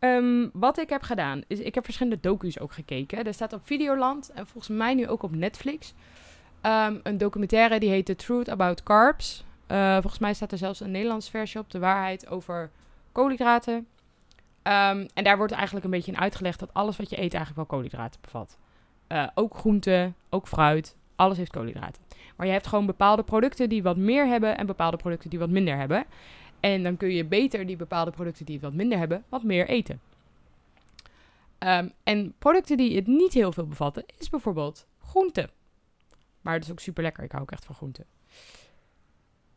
um, 0.00 0.50
wat 0.66 0.78
ik 0.78 0.88
heb 0.88 1.02
gedaan, 1.02 1.42
is 1.46 1.58
ik 1.58 1.74
heb 1.74 1.84
verschillende 1.84 2.20
docu's 2.20 2.58
ook 2.58 2.72
gekeken. 2.72 3.24
Er 3.24 3.34
staat 3.34 3.52
op 3.52 3.60
Videoland 3.64 4.30
en 4.30 4.46
volgens 4.46 4.76
mij 4.76 4.94
nu 4.94 5.08
ook 5.08 5.22
op 5.22 5.34
Netflix. 5.34 5.94
Um, 6.62 7.00
een 7.02 7.18
documentaire 7.18 7.78
die 7.80 7.90
heet 7.90 8.06
The 8.06 8.16
Truth 8.16 8.48
About 8.48 8.82
Carbs. 8.82 9.44
Uh, 9.68 9.92
volgens 9.92 10.18
mij 10.18 10.34
staat 10.34 10.52
er 10.52 10.58
zelfs 10.58 10.80
een 10.80 10.90
Nederlands 10.90 11.30
versie 11.30 11.60
op, 11.60 11.70
de 11.70 11.78
waarheid 11.78 12.28
over 12.28 12.70
koolhydraten. 13.12 13.74
Um, 13.74 15.06
en 15.14 15.24
daar 15.24 15.36
wordt 15.36 15.52
eigenlijk 15.52 15.84
een 15.84 15.90
beetje 15.90 16.12
in 16.12 16.18
uitgelegd 16.18 16.58
dat 16.58 16.74
alles 16.74 16.96
wat 16.96 17.10
je 17.10 17.16
eet 17.16 17.34
eigenlijk 17.34 17.56
wel 17.56 17.78
koolhydraten 17.78 18.20
bevat. 18.20 18.58
Uh, 19.08 19.26
ook 19.34 19.56
groenten, 19.56 20.14
ook 20.30 20.48
fruit, 20.48 20.96
alles 21.16 21.36
heeft 21.36 21.50
koolhydraten. 21.50 22.02
Maar 22.36 22.46
je 22.46 22.52
hebt 22.52 22.66
gewoon 22.66 22.86
bepaalde 22.86 23.22
producten 23.22 23.68
die 23.68 23.82
wat 23.82 23.96
meer 23.96 24.26
hebben 24.26 24.58
en 24.58 24.66
bepaalde 24.66 24.96
producten 24.96 25.30
die 25.30 25.38
wat 25.38 25.50
minder 25.50 25.76
hebben. 25.76 26.04
En 26.64 26.82
dan 26.82 26.96
kun 26.96 27.10
je 27.10 27.24
beter 27.24 27.66
die 27.66 27.76
bepaalde 27.76 28.10
producten 28.10 28.44
die 28.44 28.54
het 28.54 28.64
wat 28.64 28.72
minder 28.72 28.98
hebben, 28.98 29.24
wat 29.28 29.42
meer 29.42 29.68
eten. 29.68 30.00
Um, 31.58 31.92
en 32.02 32.34
producten 32.38 32.76
die 32.76 32.96
het 32.96 33.06
niet 33.06 33.32
heel 33.32 33.52
veel 33.52 33.66
bevatten, 33.66 34.04
is 34.18 34.28
bijvoorbeeld 34.28 34.86
groente. 34.98 35.50
Maar 36.40 36.54
het 36.54 36.64
is 36.64 36.70
ook 36.70 36.80
super 36.80 37.02
lekker. 37.02 37.24
Ik 37.24 37.30
hou 37.30 37.42
ook 37.42 37.50
echt 37.50 37.64
van 37.64 37.74
groente. 37.74 38.04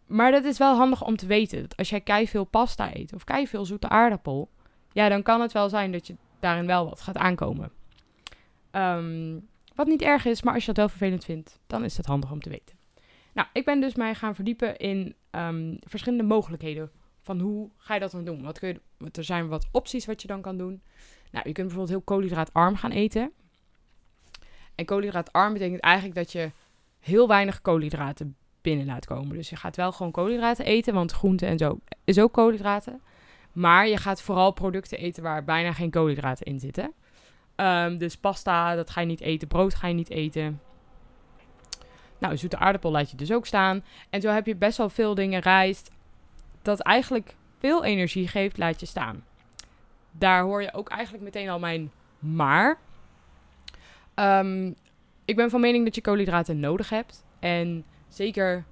Maar 0.05 0.31
dat 0.31 0.43
is 0.43 0.57
wel 0.57 0.75
handig 0.75 1.03
om 1.03 1.15
te 1.15 1.25
weten. 1.25 1.61
Dat 1.61 1.77
als 1.77 1.89
jij 1.89 2.01
kei 2.01 2.27
veel 2.27 2.45
pasta 2.45 2.95
eet 2.95 3.13
of 3.13 3.23
kei 3.23 3.47
veel 3.47 3.65
zoete 3.65 3.89
aardappel, 3.89 4.49
ja, 4.91 5.09
dan 5.09 5.23
kan 5.23 5.41
het 5.41 5.51
wel 5.51 5.69
zijn 5.69 5.91
dat 5.91 6.07
je 6.07 6.15
daarin 6.39 6.65
wel 6.65 6.89
wat 6.89 7.01
gaat 7.01 7.17
aankomen. 7.17 7.71
Um, 8.71 9.47
wat 9.75 9.87
niet 9.87 10.01
erg 10.01 10.25
is, 10.25 10.41
maar 10.41 10.53
als 10.53 10.65
je 10.65 10.67
dat 10.67 10.77
wel 10.77 10.89
vervelend 10.89 11.25
vindt, 11.25 11.59
dan 11.67 11.83
is 11.83 11.97
het 11.97 12.05
handig 12.05 12.31
om 12.31 12.41
te 12.41 12.49
weten. 12.49 12.76
Nou, 13.37 13.49
ik 13.53 13.65
ben 13.65 13.81
dus 13.81 13.95
mij 13.95 14.15
gaan 14.15 14.35
verdiepen 14.35 14.77
in 14.77 15.15
um, 15.31 15.77
verschillende 15.79 16.23
mogelijkheden 16.23 16.91
van 17.21 17.39
hoe 17.39 17.69
ga 17.77 17.93
je 17.93 17.99
dat 17.99 18.11
dan 18.11 18.25
doen. 18.25 18.43
Wat 18.43 18.59
kun 18.59 18.67
je, 18.69 19.09
er 19.11 19.23
zijn 19.23 19.47
wat 19.47 19.67
opties 19.71 20.05
wat 20.05 20.21
je 20.21 20.27
dan 20.27 20.41
kan 20.41 20.57
doen. 20.57 20.81
Nou, 21.31 21.47
je 21.47 21.53
kunt 21.53 21.67
bijvoorbeeld 21.67 21.89
heel 21.89 22.01
koolhydraatarm 22.01 22.75
gaan 22.75 22.91
eten. 22.91 23.31
En 24.75 24.85
koolhydraatarm 24.85 25.53
betekent 25.53 25.79
eigenlijk 25.79 26.15
dat 26.15 26.31
je 26.31 26.51
heel 26.99 27.27
weinig 27.27 27.61
koolhydraten 27.61 28.35
binnen 28.61 28.85
laat 28.85 29.05
komen. 29.05 29.35
Dus 29.35 29.49
je 29.49 29.55
gaat 29.55 29.75
wel 29.75 29.91
gewoon 29.91 30.11
koolhydraten 30.11 30.65
eten, 30.65 30.93
want 30.93 31.11
groente 31.11 31.45
en 31.45 31.57
zo 31.57 31.79
is 32.03 32.19
ook 32.19 32.33
koolhydraten. 32.33 33.01
Maar 33.51 33.87
je 33.87 33.97
gaat 33.97 34.21
vooral 34.21 34.51
producten 34.51 34.97
eten 34.97 35.23
waar 35.23 35.43
bijna 35.43 35.73
geen 35.73 35.91
koolhydraten 35.91 36.45
in 36.45 36.59
zitten. 36.59 36.93
Um, 37.55 37.97
dus 37.97 38.17
pasta, 38.17 38.75
dat 38.75 38.89
ga 38.89 39.01
je 39.01 39.07
niet 39.07 39.21
eten. 39.21 39.47
Brood 39.47 39.75
ga 39.75 39.87
je 39.87 39.93
niet 39.93 40.09
eten. 40.09 40.61
Nou, 42.19 42.37
zoete 42.37 42.57
aardappel 42.57 42.91
laat 42.91 43.11
je 43.11 43.17
dus 43.17 43.31
ook 43.31 43.45
staan. 43.45 43.83
En 44.09 44.21
zo 44.21 44.29
heb 44.29 44.45
je 44.45 44.55
best 44.55 44.77
wel 44.77 44.89
veel 44.89 45.15
dingen, 45.15 45.41
rijst, 45.41 45.91
dat 46.61 46.79
eigenlijk 46.79 47.35
veel 47.59 47.83
energie 47.83 48.27
geeft, 48.27 48.57
laat 48.57 48.79
je 48.79 48.85
staan. 48.85 49.25
Daar 50.11 50.43
hoor 50.43 50.61
je 50.61 50.73
ook 50.73 50.89
eigenlijk 50.89 51.23
meteen 51.23 51.49
al 51.49 51.59
mijn 51.59 51.91
maar. 52.19 52.77
Um, 54.15 54.75
ik 55.25 55.35
ben 55.35 55.49
van 55.49 55.61
mening 55.61 55.85
dat 55.85 55.95
je 55.95 56.01
koolhydraten 56.01 56.59
nodig 56.59 56.89
hebt. 56.89 57.25
En 57.39 57.85
zeker 58.07 58.65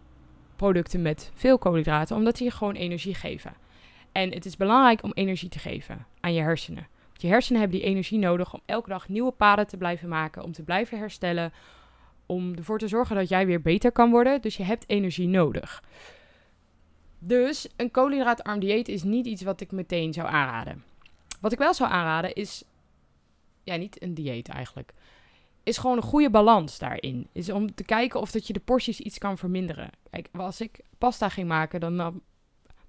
producten 0.56 1.02
met 1.02 1.32
veel 1.34 1.58
koolhydraten, 1.58 2.16
omdat 2.16 2.38
die 2.38 2.46
je 2.46 2.52
gewoon 2.52 2.76
energie 2.76 3.16
geven. 3.16 3.54
En 4.12 4.32
het 4.32 4.46
is 4.46 4.58
belangrijk 4.58 5.04
om 5.04 5.12
energie 5.14 5.50
te 5.50 5.60
geven 5.60 6.06
aan 6.20 6.34
je 6.34 6.42
hersenen. 6.42 6.88
Je 7.14 7.28
hersenen 7.28 7.60
hebben 7.62 7.80
die 7.80 7.88
energie 7.88 8.20
nodig 8.20 8.54
om 8.54 8.62
elke 8.66 8.90
dag 8.90 9.10
nieuwe 9.10 9.32
paden 9.32 9.68
te 9.68 9.78
blijven 9.78 10.10
maken, 10.10 10.44
om 10.44 10.52
te 10.52 10.64
blijven 10.64 10.98
herstellen, 10.98 11.54
om 12.26 12.56
ervoor 12.56 12.80
te 12.80 12.88
zorgen 12.88 13.16
dat 13.16 13.30
jij 13.30 13.46
weer 13.46 13.62
beter 13.62 13.92
kan 13.92 14.12
worden. 14.12 14.42
Dus 14.42 14.58
je 14.58 14.64
hebt 14.64 14.90
energie 14.90 15.28
nodig. 15.28 15.84
Dus 17.20 17.68
een 17.76 17.92
koolhydraatarm 17.92 18.60
dieet 18.60 18.88
is 18.88 19.04
niet 19.04 19.26
iets 19.26 19.42
wat 19.42 19.62
ik 19.62 19.72
meteen 19.72 20.14
zou 20.14 20.28
aanraden. 20.28 20.84
Wat 21.42 21.52
ik 21.52 21.58
wel 21.58 21.74
zou 21.74 21.92
aanraden 21.92 22.34
is, 22.34 22.64
ja, 23.64 23.76
niet 23.76 24.02
een 24.02 24.14
dieet 24.14 24.48
eigenlijk, 24.48 24.94
is 25.64 25.78
gewoon 25.78 25.98
een 25.98 26.04
goede 26.04 26.30
balans 26.30 26.80
daarin. 26.80 27.28
Is 27.32 27.50
om 27.50 27.76
te 27.76 27.84
kijken 27.84 28.20
of 28.20 28.32
dat 28.32 28.48
je 28.48 28.54
de 28.54 28.60
porties 28.60 29.00
iets 29.00 29.18
kan 29.18 29.38
verminderen. 29.38 29.90
Kijk, 30.10 30.30
als 30.32 30.62
ik 30.62 30.80
pasta 30.98 31.30
ging 31.30 31.48
maken, 31.48 31.80
dan 31.80 32.22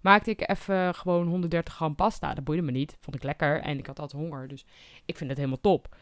maakte 0.00 0.30
ik 0.30 0.50
even 0.50 0.94
gewoon 0.94 1.26
130 1.26 1.74
gram 1.74 1.94
pasta. 1.94 2.34
Dat 2.34 2.44
boeide 2.44 2.62
me 2.62 2.70
niet. 2.70 2.96
Vond 3.00 3.16
ik 3.16 3.22
lekker 3.22 3.60
en 3.60 3.78
ik 3.78 3.86
had 3.86 3.98
altijd 3.98 4.22
honger. 4.22 4.48
Dus 4.48 4.64
ik 5.04 5.16
vind 5.16 5.30
het 5.30 5.38
helemaal 5.38 5.60
top. 5.60 5.96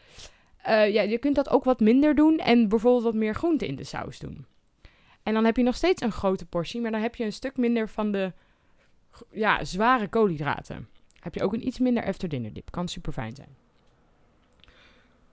Uh, 0.67 0.93
ja, 0.93 1.01
je 1.01 1.17
kunt 1.17 1.35
dat 1.35 1.49
ook 1.49 1.63
wat 1.63 1.79
minder 1.79 2.15
doen 2.15 2.37
en 2.37 2.67
bijvoorbeeld 2.67 3.03
wat 3.03 3.13
meer 3.13 3.35
groente 3.35 3.67
in 3.67 3.75
de 3.75 3.83
saus 3.83 4.19
doen. 4.19 4.45
En 5.23 5.33
dan 5.33 5.45
heb 5.45 5.57
je 5.57 5.63
nog 5.63 5.75
steeds 5.75 6.01
een 6.01 6.11
grote 6.11 6.45
portie, 6.45 6.81
maar 6.81 6.91
dan 6.91 7.01
heb 7.01 7.15
je 7.15 7.23
een 7.23 7.33
stuk 7.33 7.57
minder 7.57 7.89
van 7.89 8.11
de 8.11 8.33
ja, 9.31 9.63
zware 9.63 10.07
koolhydraten. 10.07 10.87
Heb 11.19 11.35
je 11.35 11.43
ook 11.43 11.53
een 11.53 11.67
iets 11.67 11.79
minder 11.79 12.05
after 12.05 12.29
dip. 12.29 12.71
Kan 12.71 12.87
super 12.87 13.13
fijn 13.13 13.35
zijn. 13.35 13.55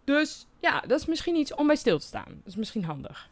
Dus 0.04 0.46
ja, 0.60 0.80
dat 0.80 1.00
is 1.00 1.06
misschien 1.06 1.34
iets 1.34 1.54
om 1.54 1.66
bij 1.66 1.76
stil 1.76 1.98
te 1.98 2.06
staan. 2.06 2.28
Dat 2.28 2.46
is 2.46 2.56
misschien 2.56 2.84
handig. 2.84 3.30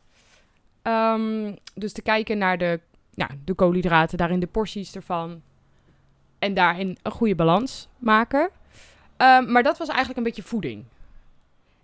Um, 0.83 1.57
dus 1.75 1.93
te 1.93 2.03
kijken 2.03 2.39
naar 2.39 2.59
de, 2.59 2.81
ja, 3.15 3.29
de 3.45 3.55
koolhydraten, 3.55 4.19
daarin 4.19 4.41
de 4.41 4.47
porties 4.47 4.95
ervan. 4.95 5.43
En 6.39 6.55
daarin 6.55 6.99
een 7.03 7.13
goede 7.13 7.35
balans 7.35 7.89
maken. 7.99 8.51
Um, 9.17 9.53
maar 9.53 9.63
dat 9.63 9.79
was 9.79 9.89
eigenlijk 9.89 10.19
een 10.19 10.25
beetje 10.25 10.43
voeding. 10.43 10.85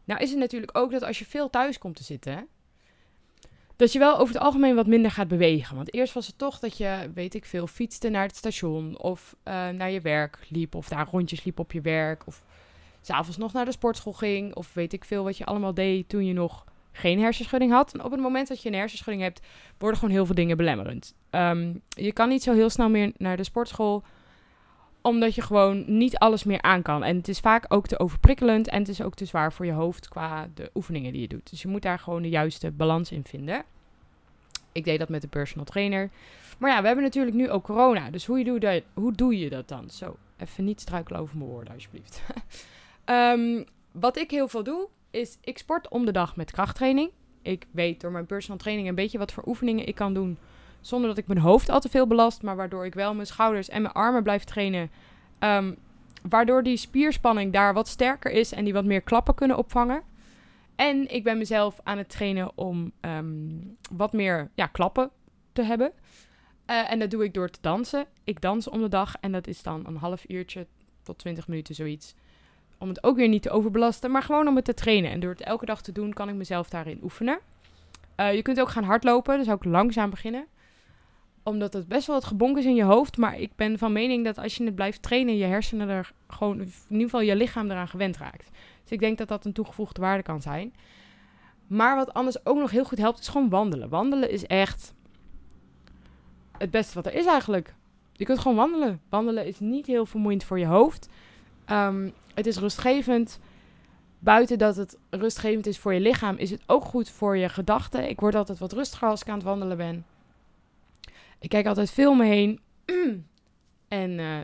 Nou 0.07 0.21
is 0.21 0.31
het 0.31 0.39
natuurlijk 0.39 0.79
ook 0.79 0.91
dat 0.91 1.03
als 1.03 1.19
je 1.19 1.25
veel 1.25 1.51
thuis 1.51 1.79
komt 1.79 1.97
te 1.97 2.05
zitten, 2.05 2.49
dat 3.77 3.93
je 3.93 3.99
wel 3.99 4.19
over 4.19 4.35
het 4.35 4.43
algemeen 4.43 4.75
wat 4.75 4.87
minder 4.87 5.11
gaat 5.11 5.29
bewegen. 5.29 5.77
Want 5.77 5.95
eerst 5.95 6.13
was 6.13 6.27
het 6.27 6.39
toch 6.39 6.59
dat 6.59 6.77
je, 6.77 7.11
weet 7.15 7.35
ik 7.35 7.45
veel, 7.45 7.67
fietste 7.67 8.09
naar 8.09 8.27
het 8.27 8.37
station 8.37 8.99
of 8.99 9.37
uh, 9.45 9.69
naar 9.69 9.91
je 9.91 10.01
werk 10.01 10.39
liep 10.49 10.75
of 10.75 10.89
daar 10.89 11.09
rondjes 11.11 11.45
liep 11.45 11.59
op 11.59 11.73
je 11.73 11.81
werk 11.81 12.27
of 12.27 12.45
s'avonds 13.01 13.37
nog 13.37 13.53
naar 13.53 13.65
de 13.65 13.73
sportschool 13.73 14.13
ging 14.13 14.55
of 14.55 14.75
weet 14.75 14.93
ik 14.93 15.05
veel 15.05 15.25
wat 15.25 15.37
je 15.37 15.45
allemaal 15.45 15.75
deed 15.75 16.09
toen 16.09 16.27
je 16.27 16.33
nog 16.33 16.65
geen 16.93 17.21
hersenschudding 17.21 17.73
had. 17.73 17.93
En 17.93 18.05
op 18.05 18.11
het 18.11 18.21
moment 18.21 18.49
dat 18.49 18.63
je 18.63 18.69
een 18.69 18.75
hersenschudding 18.75 19.25
hebt, 19.25 19.41
worden 19.79 19.99
gewoon 19.99 20.15
heel 20.15 20.27
veel 20.27 20.35
dingen 20.35 20.57
belemmerend. 20.57 21.15
Ehm, 21.31 21.75
je 21.89 22.13
kan 22.13 22.29
niet 22.29 22.43
zo 22.43 22.53
heel 22.53 22.71
snel 22.71 22.89
meer 22.89 23.13
naar 23.17 23.37
de 23.37 23.45
sportschool, 23.45 24.05
omdat 25.07 25.35
je 25.35 25.43
gewoon 25.43 25.85
niet 25.87 26.19
alles 26.19 26.45
meer 26.45 26.63
aan 26.63 26.83
kan. 26.83 27.05
En 27.05 27.17
het 27.17 27.29
is 27.29 27.41
vaak 27.41 27.65
ook 27.69 27.87
te 27.87 27.99
overprikkelend 27.99 28.69
en 28.69 28.79
het 28.79 28.89
is 28.89 29.03
ook 29.03 29.15
te 29.15 29.25
zwaar 29.25 29.53
voor 29.53 29.67
je 29.67 29.73
hoofd 29.73 30.09
qua 30.09 30.49
de 30.55 30.71
oefeningen 30.75 31.13
die 31.13 31.21
je 31.21 31.29
doet. 31.29 31.51
Dus 31.51 31.63
je 31.63 31.69
moet 31.69 31.83
daar 31.83 31.99
gewoon 31.99 32.23
de 32.23 32.29
juiste 32.29 32.71
balans 32.71 33.13
in 33.13 33.25
vinden. 33.25 33.65
Ik 34.73 34.85
deed 34.85 34.99
dat 34.99 35.09
met 35.09 35.23
de 35.23 35.29
personal 35.29 35.65
trainer. 35.65 36.11
Maar 36.59 36.71
ja, 36.71 36.81
we 36.81 36.87
hebben 36.87 37.05
natuurlijk 37.05 37.37
nu 37.37 37.51
ook 37.51 37.65
corona. 37.65 38.11
Dus 38.11 38.27
hoe, 38.27 38.45
doe, 38.45 38.59
dat, 38.59 38.83
hoe 38.95 39.13
doe 39.13 39.39
je 39.39 39.51
dat 39.51 39.69
dan? 39.69 39.91
Zo, 39.91 40.17
even 40.37 40.65
niet 40.65 40.81
struikelen 40.81 41.21
over 41.21 41.37
mijn 41.37 41.51
woorden, 41.51 41.75
alsjeblieft. 41.75 42.23
Ehm, 43.05 43.63
wat 43.93 44.19
ik 44.19 44.31
heel 44.31 44.49
veel 44.49 44.63
doe, 44.63 44.89
is 45.11 45.39
ik 45.41 45.59
sport 45.59 45.89
om 45.89 46.05
de 46.05 46.13
dag 46.13 46.37
met 46.37 46.51
krachttraining. 46.51 47.11
Ik 47.43 47.67
weet 47.71 48.01
door 48.01 48.11
mijn 48.11 48.27
personal 48.27 48.59
training 48.59 48.89
een 48.89 48.95
beetje 48.95 49.19
wat 49.19 49.33
voor 49.33 49.43
oefeningen 49.47 49.87
ik 49.87 49.95
kan 49.95 50.15
doen. 50.15 50.39
Zonder 50.87 51.09
dat 51.09 51.19
ik 51.19 51.27
mijn 51.27 51.41
hoofd 51.41 51.69
al 51.69 51.81
te 51.81 51.89
veel 51.89 52.07
belast. 52.07 52.43
Maar 52.43 52.57
waardoor 52.57 52.85
ik 52.87 52.95
wel 52.95 53.15
mijn 53.15 53.27
schouders 53.27 53.69
en 53.69 53.83
mijn 53.83 53.95
armen 53.95 54.23
blijf 54.23 54.45
trainen. 54.45 54.91
Ehm, 55.39 55.75
waardoor 56.29 56.63
die 56.63 56.77
spierspanning 56.77 57.53
daar 57.53 57.75
wat 57.75 57.89
sterker 57.89 58.31
is 58.31 58.53
en 58.53 58.65
die 58.65 58.73
wat 58.73 58.85
meer 58.85 59.01
klappen 59.01 59.35
kunnen 59.35 59.57
opvangen. 59.57 60.03
En 60.77 61.15
ik 61.15 61.25
ben 61.25 61.39
mezelf 61.39 61.81
aan 61.83 61.99
het 61.99 62.09
trainen 62.09 62.51
om 62.55 62.93
ehm, 63.01 63.27
wat 63.91 64.13
meer 64.13 64.51
ja, 64.55 64.67
klappen 64.67 65.11
te 65.53 65.63
hebben. 65.63 65.93
Uh, 66.71 66.93
en 66.93 66.99
dat 66.99 67.11
doe 67.11 67.25
ik 67.25 67.35
door 67.35 67.49
te 67.49 67.59
dansen. 67.61 68.07
Ik 68.25 68.41
dans 68.41 68.69
om 68.69 68.81
de 68.81 68.89
dag 68.89 69.15
en 69.21 69.33
dat 69.33 69.47
is 69.47 69.63
dan 69.63 69.87
een 69.87 69.97
half 69.97 70.25
uurtje 70.29 70.67
tot 71.03 71.19
20 71.19 71.49
minuten 71.49 71.75
zoiets. 71.75 72.15
Om 72.79 72.89
het 72.89 73.05
ook 73.05 73.17
weer 73.17 73.29
niet 73.29 73.43
te 73.43 73.51
overbelasten, 73.51 74.11
maar 74.11 74.23
gewoon 74.23 74.49
om 74.49 74.57
het 74.57 74.65
te 74.65 74.75
trainen. 74.75 75.11
En 75.11 75.21
door 75.21 75.31
het 75.31 75.43
elke 75.43 75.67
dag 75.67 75.83
te 75.83 75.93
doen, 75.93 76.13
kan 76.13 76.29
ik 76.29 76.35
mezelf 76.35 76.69
daarin 76.69 77.01
oefenen. 77.03 77.39
Uh, 78.17 78.35
je 78.35 78.43
kunt 78.43 78.61
ook 78.61 78.69
gaan 78.69 78.85
hardlopen, 78.85 79.39
dus 79.39 79.51
ook 79.51 79.65
langzaam 79.65 80.11
beginnen. 80.11 80.47
Omdat 81.47 81.73
het 81.73 81.89
best 81.89 82.07
wel 82.07 82.17
het 82.17 82.25
gebonk 82.25 82.59
is 82.59 82.65
in 82.65 82.75
je 82.75 82.85
hoofd. 82.85 83.17
Maar 83.17 83.39
ik 83.39 83.51
ben 83.57 83.79
van 83.79 83.93
mening 83.93 84.25
dat 84.25 84.39
als 84.39 84.57
je 84.57 84.65
het 84.65 84.75
blijft 84.75 85.03
trainen, 85.03 85.37
je 85.37 85.45
hersenen 85.45 85.89
er 85.89 86.13
gewoon, 86.29 86.61
in 86.61 86.73
ieder 86.89 87.05
geval 87.05 87.21
je 87.21 87.37
lichaam 87.37 87.71
eraan 87.71 87.89
gewend 87.89 88.17
raakt. 88.17 88.51
Dus 88.83 88.91
ik 88.91 89.01
denk 89.01 89.19
dat 89.19 89.29
dat 89.29 89.45
een 89.45 89.53
toegevoegde 89.53 90.01
waarde 90.01 90.23
kan 90.23 90.43
zijn. 90.43 90.75
Maar 91.67 91.97
wat 91.97 92.15
anders 92.15 92.47
ook 92.47 92.59
nog 92.59 92.71
heel 92.71 92.85
goed 92.85 92.99
helpt, 92.99 93.19
is 93.19 93.29
gewoon 93.29 93.49
wandelen. 93.49 93.89
Wandelen 93.89 94.31
is 94.31 94.47
echt 94.47 94.95
het 96.59 96.71
beste 96.71 96.95
wat 96.95 97.07
er 97.07 97.15
is 97.15 97.27
eigenlijk. 97.27 97.75
Je 98.13 98.25
kunt 98.25 98.39
gewoon 98.39 98.57
wandelen. 98.57 99.01
Wandelen 99.09 99.47
is 99.47 99.61
niet 99.61 99.87
heel 99.87 100.07
vermoeiend 100.07 100.45
voor 100.45 100.59
je 100.59 100.67
hoofd. 100.67 101.09
Um, 101.71 102.13
het 102.35 102.47
is 102.47 102.57
rustgevend. 102.57 103.41
Buiten 104.19 104.59
dat 104.59 104.77
het 104.77 104.99
rustgevend 105.11 105.67
is 105.67 105.79
voor 105.79 105.95
je 105.95 106.01
lichaam, 106.01 106.37
is 106.37 106.51
het 106.51 106.63
ook 106.67 106.85
goed 106.85 107.11
voor 107.11 107.37
je 107.37 107.49
gedachten. 107.49 108.09
Ik 108.09 108.21
word 108.21 108.35
altijd 108.35 108.59
wat 108.59 108.73
rustiger 108.73 109.09
als 109.09 109.21
ik 109.21 109.29
aan 109.29 109.35
het 109.35 109.45
wandelen 109.45 109.77
ben. 109.77 110.05
Ik 111.39 111.49
kijk 111.49 111.67
altijd 111.67 111.91
veel 111.91 112.21
heen. 112.21 112.61
en 113.89 114.11
uh, 114.11 114.39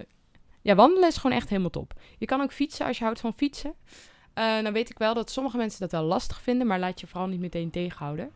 ja, 0.63 0.75
wandelen 0.75 1.09
is 1.09 1.17
gewoon 1.17 1.37
echt 1.37 1.49
helemaal 1.49 1.71
top. 1.71 1.95
Je 2.19 2.27
kan 2.27 2.41
ook 2.41 2.53
fietsen 2.53 2.87
als 2.87 2.99
je 2.99 3.05
houdt 3.05 3.21
van 3.21 3.35
fietsen. 3.35 3.75
Uh, 4.35 4.63
dan 4.63 4.73
weet 4.73 4.91
ik 4.91 4.99
wel 4.99 5.15
dat 5.15 5.31
sommige 5.31 5.57
mensen 5.57 5.81
dat 5.81 5.91
wel 5.91 6.03
lastig 6.03 6.43
vinden, 6.43 6.67
maar 6.67 6.79
laat 6.79 7.01
je 7.01 7.07
vooral 7.07 7.29
niet 7.29 7.41
meteen 7.41 7.71
tegenhouden. 7.71 8.31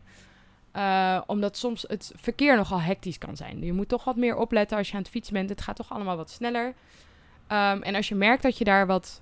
Uh, 0.75 1.21
omdat 1.25 1.57
soms 1.57 1.85
het 1.87 2.11
verkeer 2.15 2.55
nogal 2.55 2.81
hectisch 2.81 3.17
kan 3.17 3.37
zijn. 3.37 3.63
Je 3.63 3.73
moet 3.73 3.87
toch 3.89 4.03
wat 4.03 4.15
meer 4.15 4.35
opletten 4.35 4.77
als 4.77 4.87
je 4.87 4.93
aan 4.93 5.01
het 5.01 5.09
fietsen 5.09 5.33
bent. 5.33 5.49
Het 5.49 5.61
gaat 5.61 5.75
toch 5.75 5.91
allemaal 5.91 6.17
wat 6.17 6.29
sneller. 6.29 6.65
Um, 7.51 7.81
en 7.83 7.95
als 7.95 8.07
je 8.07 8.15
merkt 8.15 8.43
dat 8.43 8.57
je 8.57 8.63
daar 8.63 8.87
wat 8.87 9.21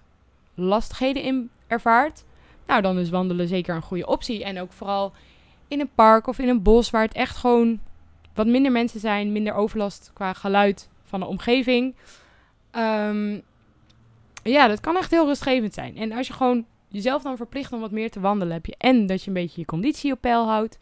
lastigheden 0.53 1.23
in 1.23 1.49
ervaart, 1.67 2.23
nou 2.67 2.81
dan 2.81 2.99
is 2.99 3.09
wandelen 3.09 3.47
zeker 3.47 3.75
een 3.75 3.81
goede 3.81 4.07
optie. 4.07 4.43
En 4.43 4.59
ook 4.59 4.71
vooral 4.71 5.13
in 5.67 5.79
een 5.79 5.93
park 5.95 6.27
of 6.27 6.39
in 6.39 6.49
een 6.49 6.61
bos 6.61 6.89
waar 6.89 7.01
het 7.01 7.13
echt 7.13 7.37
gewoon 7.37 7.79
wat 8.35 8.47
minder 8.47 8.71
mensen 8.71 8.99
zijn, 8.99 9.31
minder 9.31 9.53
overlast 9.53 10.11
qua 10.13 10.33
geluid 10.33 10.89
van 11.03 11.19
de 11.19 11.25
omgeving. 11.25 11.95
Um, 12.71 13.41
ja, 14.43 14.67
dat 14.67 14.79
kan 14.79 14.97
echt 14.97 15.11
heel 15.11 15.25
rustgevend 15.25 15.73
zijn. 15.73 15.97
En 15.97 16.11
als 16.11 16.27
je 16.27 16.33
gewoon 16.33 16.65
jezelf 16.87 17.21
dan 17.21 17.37
verplicht 17.37 17.73
om 17.73 17.79
wat 17.79 17.91
meer 17.91 18.11
te 18.11 18.19
wandelen, 18.19 18.53
heb 18.53 18.65
je 18.65 18.75
en 18.77 19.05
dat 19.05 19.21
je 19.21 19.27
een 19.27 19.33
beetje 19.33 19.59
je 19.59 19.65
conditie 19.65 20.11
op 20.11 20.21
peil 20.21 20.47
houdt. 20.47 20.77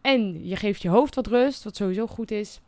En 0.00 0.46
je 0.46 0.56
geeft 0.56 0.82
je 0.82 0.88
hoofd 0.88 1.14
wat 1.14 1.26
rust, 1.26 1.64
wat 1.64 1.76
sowieso 1.76 2.06
goed 2.06 2.30
is. 2.30 2.60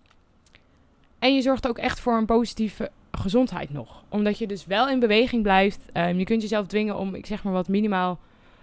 En 1.18 1.34
je 1.34 1.42
zorgt 1.42 1.68
ook 1.68 1.78
echt 1.78 2.00
voor 2.00 2.16
een 2.16 2.26
positieve 2.26 2.90
gezondheid 3.10 3.72
nog. 3.72 4.04
Omdat 4.08 4.38
je 4.38 4.46
dus 4.46 4.66
wel 4.66 4.88
in 4.88 4.98
beweging 4.98 5.42
blijft. 5.42 5.80
Um, 5.92 6.18
je 6.18 6.24
kunt 6.24 6.42
jezelf 6.42 6.66
dwingen 6.66 6.96
om, 6.96 7.14
ik 7.14 7.26
zeg 7.26 7.44
maar 7.44 7.52
wat, 7.52 7.68
minimaal 7.68 8.18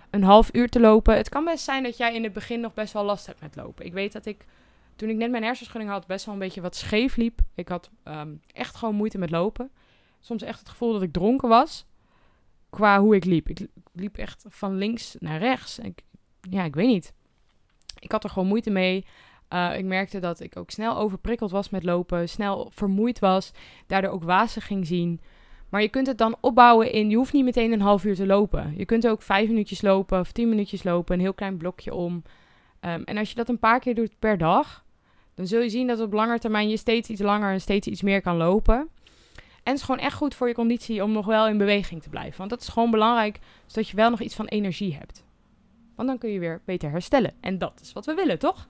een 0.10 0.24
half 0.24 0.50
uur 0.54 0.70
te 0.70 0.80
lopen. 0.80 1.18
Het 1.18 1.30
kan 1.30 1.46
best 1.46 1.64
zijn 1.64 1.84
dat 1.84 1.98
jij 1.98 2.16
in 2.16 2.24
het 2.24 2.34
begin 2.34 2.60
nog 2.60 2.74
best 2.74 2.94
wel 2.94 3.04
last 3.04 3.26
hebt 3.26 3.42
met 3.42 3.56
lopen. 3.56 3.86
Ik 3.86 3.94
weet 3.94 4.12
dat 4.12 4.26
ik, 4.26 4.46
toen 4.96 5.10
ik 5.10 5.16
net 5.16 5.32
mijn 5.32 5.44
hersenschudding 5.44 5.92
had, 5.92 6.08
best 6.08 6.26
wel 6.26 6.34
een 6.34 6.40
beetje 6.40 6.62
wat 6.62 6.76
scheef 6.76 7.16
liep. 7.16 7.40
Ik 7.56 7.68
had 7.68 7.90
um, 8.04 8.42
echt 8.54 8.76
gewoon 8.76 8.96
moeite 8.96 9.18
met 9.18 9.30
lopen. 9.30 9.72
Soms 10.20 10.42
echt 10.42 10.60
het 10.60 10.70
gevoel 10.70 10.94
dat 10.94 11.02
ik 11.02 11.14
dronken 11.14 11.50
was. 11.50 11.86
Qua 12.70 13.00
hoe 13.00 13.16
ik 13.16 13.26
liep. 13.26 13.50
Ik 13.50 13.68
liep 13.92 14.18
echt 14.18 14.46
van 14.50 14.76
links 14.76 15.16
naar 15.20 15.40
rechts. 15.40 15.80
Ik, 15.80 16.02
ja, 16.50 16.64
ik 16.64 16.76
weet 16.76 16.88
niet. 16.88 17.14
Ik 18.00 18.12
had 18.12 18.24
er 18.24 18.30
gewoon 18.30 18.48
moeite 18.48 18.70
mee. 18.70 19.06
Uh, 19.54 19.78
ik 19.78 19.86
merkte 19.86 20.20
dat 20.20 20.40
ik 20.40 20.58
ook 20.58 20.70
snel 20.72 20.98
overprikkeld 20.98 21.52
was 21.52 21.70
met 21.70 21.84
lopen, 21.84 22.30
snel 22.30 22.72
vermoeid 22.74 23.20
was, 23.20 23.52
daardoor 23.88 24.12
ook 24.12 24.24
wazig 24.24 24.66
ging 24.66 24.88
zien. 24.88 25.22
Maar 25.70 25.82
je 25.82 25.90
kunt 25.90 26.08
het 26.08 26.18
dan 26.18 26.36
opbouwen 26.40 26.92
in, 26.92 27.10
je 27.10 27.16
hoeft 27.16 27.34
niet 27.34 27.44
meteen 27.44 27.72
een 27.72 27.82
half 27.82 28.04
uur 28.04 28.16
te 28.16 28.26
lopen. 28.26 28.74
Je 28.78 28.86
kunt 28.86 29.08
ook 29.08 29.22
vijf 29.22 29.48
minuutjes 29.48 29.82
lopen 29.82 30.20
of 30.20 30.32
tien 30.32 30.50
minuutjes 30.50 30.84
lopen, 30.84 31.16
een 31.16 31.22
heel 31.22 31.34
klein 31.34 31.58
blokje 31.58 31.94
om. 31.94 32.24
Um, 32.82 33.04
en 33.04 33.18
als 33.18 33.30
je 33.30 33.36
dat 33.36 33.50
een 33.50 33.60
paar 33.60 33.80
keer 33.80 33.96
doet 33.96 34.20
per 34.20 34.38
dag, 34.38 34.83
dan 35.36 35.48
zul 35.48 35.62
je 35.62 35.70
zien 35.70 35.88
dat 35.88 36.00
op 36.00 36.14
lange 36.14 36.40
termijn 36.40 36.70
je 36.70 36.78
steeds 36.78 37.10
iets 37.10 37.22
langer 37.22 37.52
en 37.52 37.62
steeds 37.62 37.88
iets 37.88 38.02
meer 38.02 38.22
kan 38.22 38.38
lopen. 38.38 38.76
En 39.64 39.72
het 39.72 39.78
is 39.78 39.86
gewoon 39.86 40.00
echt 40.00 40.16
goed 40.16 40.36
voor 40.36 40.48
je 40.48 40.54
conditie 40.54 41.04
om 41.04 41.12
nog 41.12 41.26
wel 41.26 41.48
in 41.48 41.58
beweging 41.58 42.02
te 42.02 42.10
blijven. 42.10 42.38
Want 42.38 42.50
dat 42.50 42.62
is 42.62 42.68
gewoon 42.68 42.92
belangrijk, 42.92 43.40
zodat 43.66 43.90
je 43.90 43.96
wel 43.96 44.10
nog 44.10 44.22
iets 44.22 44.36
van 44.36 44.46
energie 44.46 44.96
hebt. 44.96 45.24
Want 45.96 46.08
dan 46.08 46.18
kun 46.18 46.30
je 46.30 46.40
weer 46.40 46.62
beter 46.66 46.90
herstellen. 46.90 47.34
En 47.40 47.58
dat 47.58 47.80
is 47.82 47.94
wat 47.94 48.06
we 48.06 48.14
willen, 48.14 48.40
toch? 48.40 48.68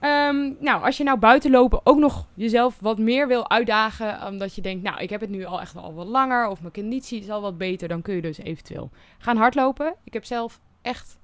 Um, 0.00 0.56
nou, 0.60 0.84
als 0.84 0.96
je 0.96 1.04
nou 1.04 1.18
buiten 1.18 1.50
lopen 1.50 1.80
ook 1.84 1.98
nog 1.98 2.26
jezelf 2.34 2.80
wat 2.80 2.98
meer 2.98 3.28
wil 3.28 3.50
uitdagen, 3.50 4.26
omdat 4.26 4.54
je 4.54 4.60
denkt, 4.60 4.82
nou, 4.82 5.00
ik 5.00 5.10
heb 5.10 5.20
het 5.20 5.30
nu 5.30 5.44
al 5.44 5.60
echt 5.60 5.76
al 5.76 5.94
wat 5.94 6.06
langer, 6.06 6.48
of 6.48 6.60
mijn 6.60 6.72
conditie 6.72 7.20
is 7.20 7.30
al 7.30 7.40
wat 7.40 7.58
beter, 7.58 7.88
dan 7.88 8.02
kun 8.02 8.14
je 8.14 8.22
dus 8.22 8.38
eventueel 8.38 8.90
gaan 9.18 9.36
hardlopen. 9.36 9.94
Ik 10.04 10.12
heb 10.12 10.24
zelf 10.24 10.60
echt 10.82 11.18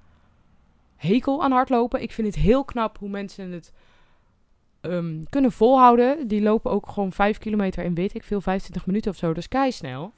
hekel 1.07 1.43
aan 1.43 1.51
hardlopen. 1.51 2.01
Ik 2.01 2.11
vind 2.11 2.27
het 2.27 2.35
heel 2.35 2.63
knap 2.63 2.97
hoe 2.97 3.09
mensen 3.09 3.51
het 3.51 3.71
um, 4.81 5.29
kunnen 5.29 5.51
volhouden. 5.51 6.27
Die 6.27 6.41
lopen 6.41 6.71
ook 6.71 6.89
gewoon 6.89 7.13
5 7.13 7.37
kilometer 7.37 7.83
in, 7.83 7.95
weet 7.95 8.15
ik 8.15 8.23
veel, 8.23 8.41
25 8.41 8.85
minuten 8.85 9.11
of 9.11 9.17
zo. 9.17 9.31
Is 9.31 9.47
kei 9.47 9.71
snel. 9.71 10.13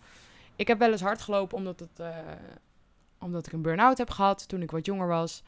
Ik 0.56 0.67
heb 0.67 0.80
wel 0.80 0.91
eens 0.91 1.02
hard 1.02 1.21
gelopen 1.21 1.58
omdat, 1.58 1.80
het, 1.80 2.00
uh, 2.00 2.08
omdat 3.19 3.45
ik 3.45 3.54
een 3.54 3.62
burn-out 3.62 3.98
heb 3.98 4.10
gehad 4.10 4.48
toen 4.48 4.62
ik 4.62 4.71
wat 4.71 4.86
jonger 4.86 5.08
was. 5.08 5.43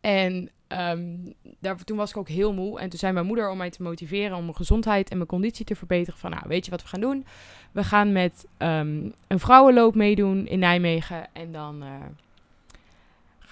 En 0.00 0.50
um, 0.68 1.34
daar, 1.58 1.84
toen 1.84 1.96
was 1.96 2.10
ik 2.10 2.16
ook 2.16 2.28
heel 2.28 2.54
moe. 2.54 2.80
En 2.80 2.88
toen 2.88 2.98
zei 2.98 3.12
mijn 3.12 3.26
moeder 3.26 3.50
om 3.50 3.56
mij 3.56 3.70
te 3.70 3.82
motiveren 3.82 4.36
om 4.36 4.42
mijn 4.42 4.56
gezondheid 4.56 5.10
en 5.10 5.16
mijn 5.16 5.28
conditie 5.28 5.64
te 5.64 5.76
verbeteren. 5.76 6.18
Van 6.18 6.30
nou, 6.30 6.42
weet 6.46 6.64
je 6.64 6.70
wat 6.70 6.82
we 6.82 6.88
gaan 6.88 7.00
doen? 7.00 7.26
We 7.72 7.84
gaan 7.84 8.12
met 8.12 8.46
um, 8.58 9.12
een 9.26 9.38
vrouwenloop 9.38 9.94
meedoen 9.94 10.46
in 10.46 10.58
Nijmegen. 10.58 11.34
En 11.34 11.52
dan 11.52 11.82
uh, 11.82 11.90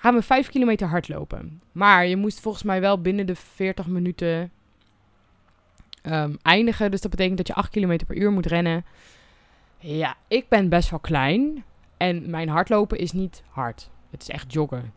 gaan 0.04 0.14
we 0.14 0.22
vijf 0.22 0.48
kilometer 0.48 0.88
hardlopen. 0.88 1.60
Maar 1.72 2.06
je 2.06 2.16
moest 2.16 2.40
volgens 2.40 2.64
mij 2.64 2.80
wel 2.80 3.00
binnen 3.00 3.26
de 3.26 3.34
40 3.34 3.86
minuten 3.86 4.52
um, 6.02 6.36
eindigen. 6.42 6.90
Dus 6.90 7.00
dat 7.00 7.10
betekent 7.10 7.36
dat 7.36 7.46
je 7.46 7.54
8 7.54 7.70
kilometer 7.70 8.06
per 8.06 8.16
uur 8.16 8.30
moet 8.30 8.46
rennen. 8.46 8.84
Ja, 9.78 10.16
ik 10.28 10.48
ben 10.48 10.68
best 10.68 10.90
wel 10.90 10.98
klein. 10.98 11.64
En 11.96 12.30
mijn 12.30 12.48
hardlopen 12.48 12.98
is 12.98 13.12
niet 13.12 13.42
hard. 13.48 13.90
Het 14.10 14.22
is 14.22 14.28
echt 14.28 14.52
joggen. 14.52 14.92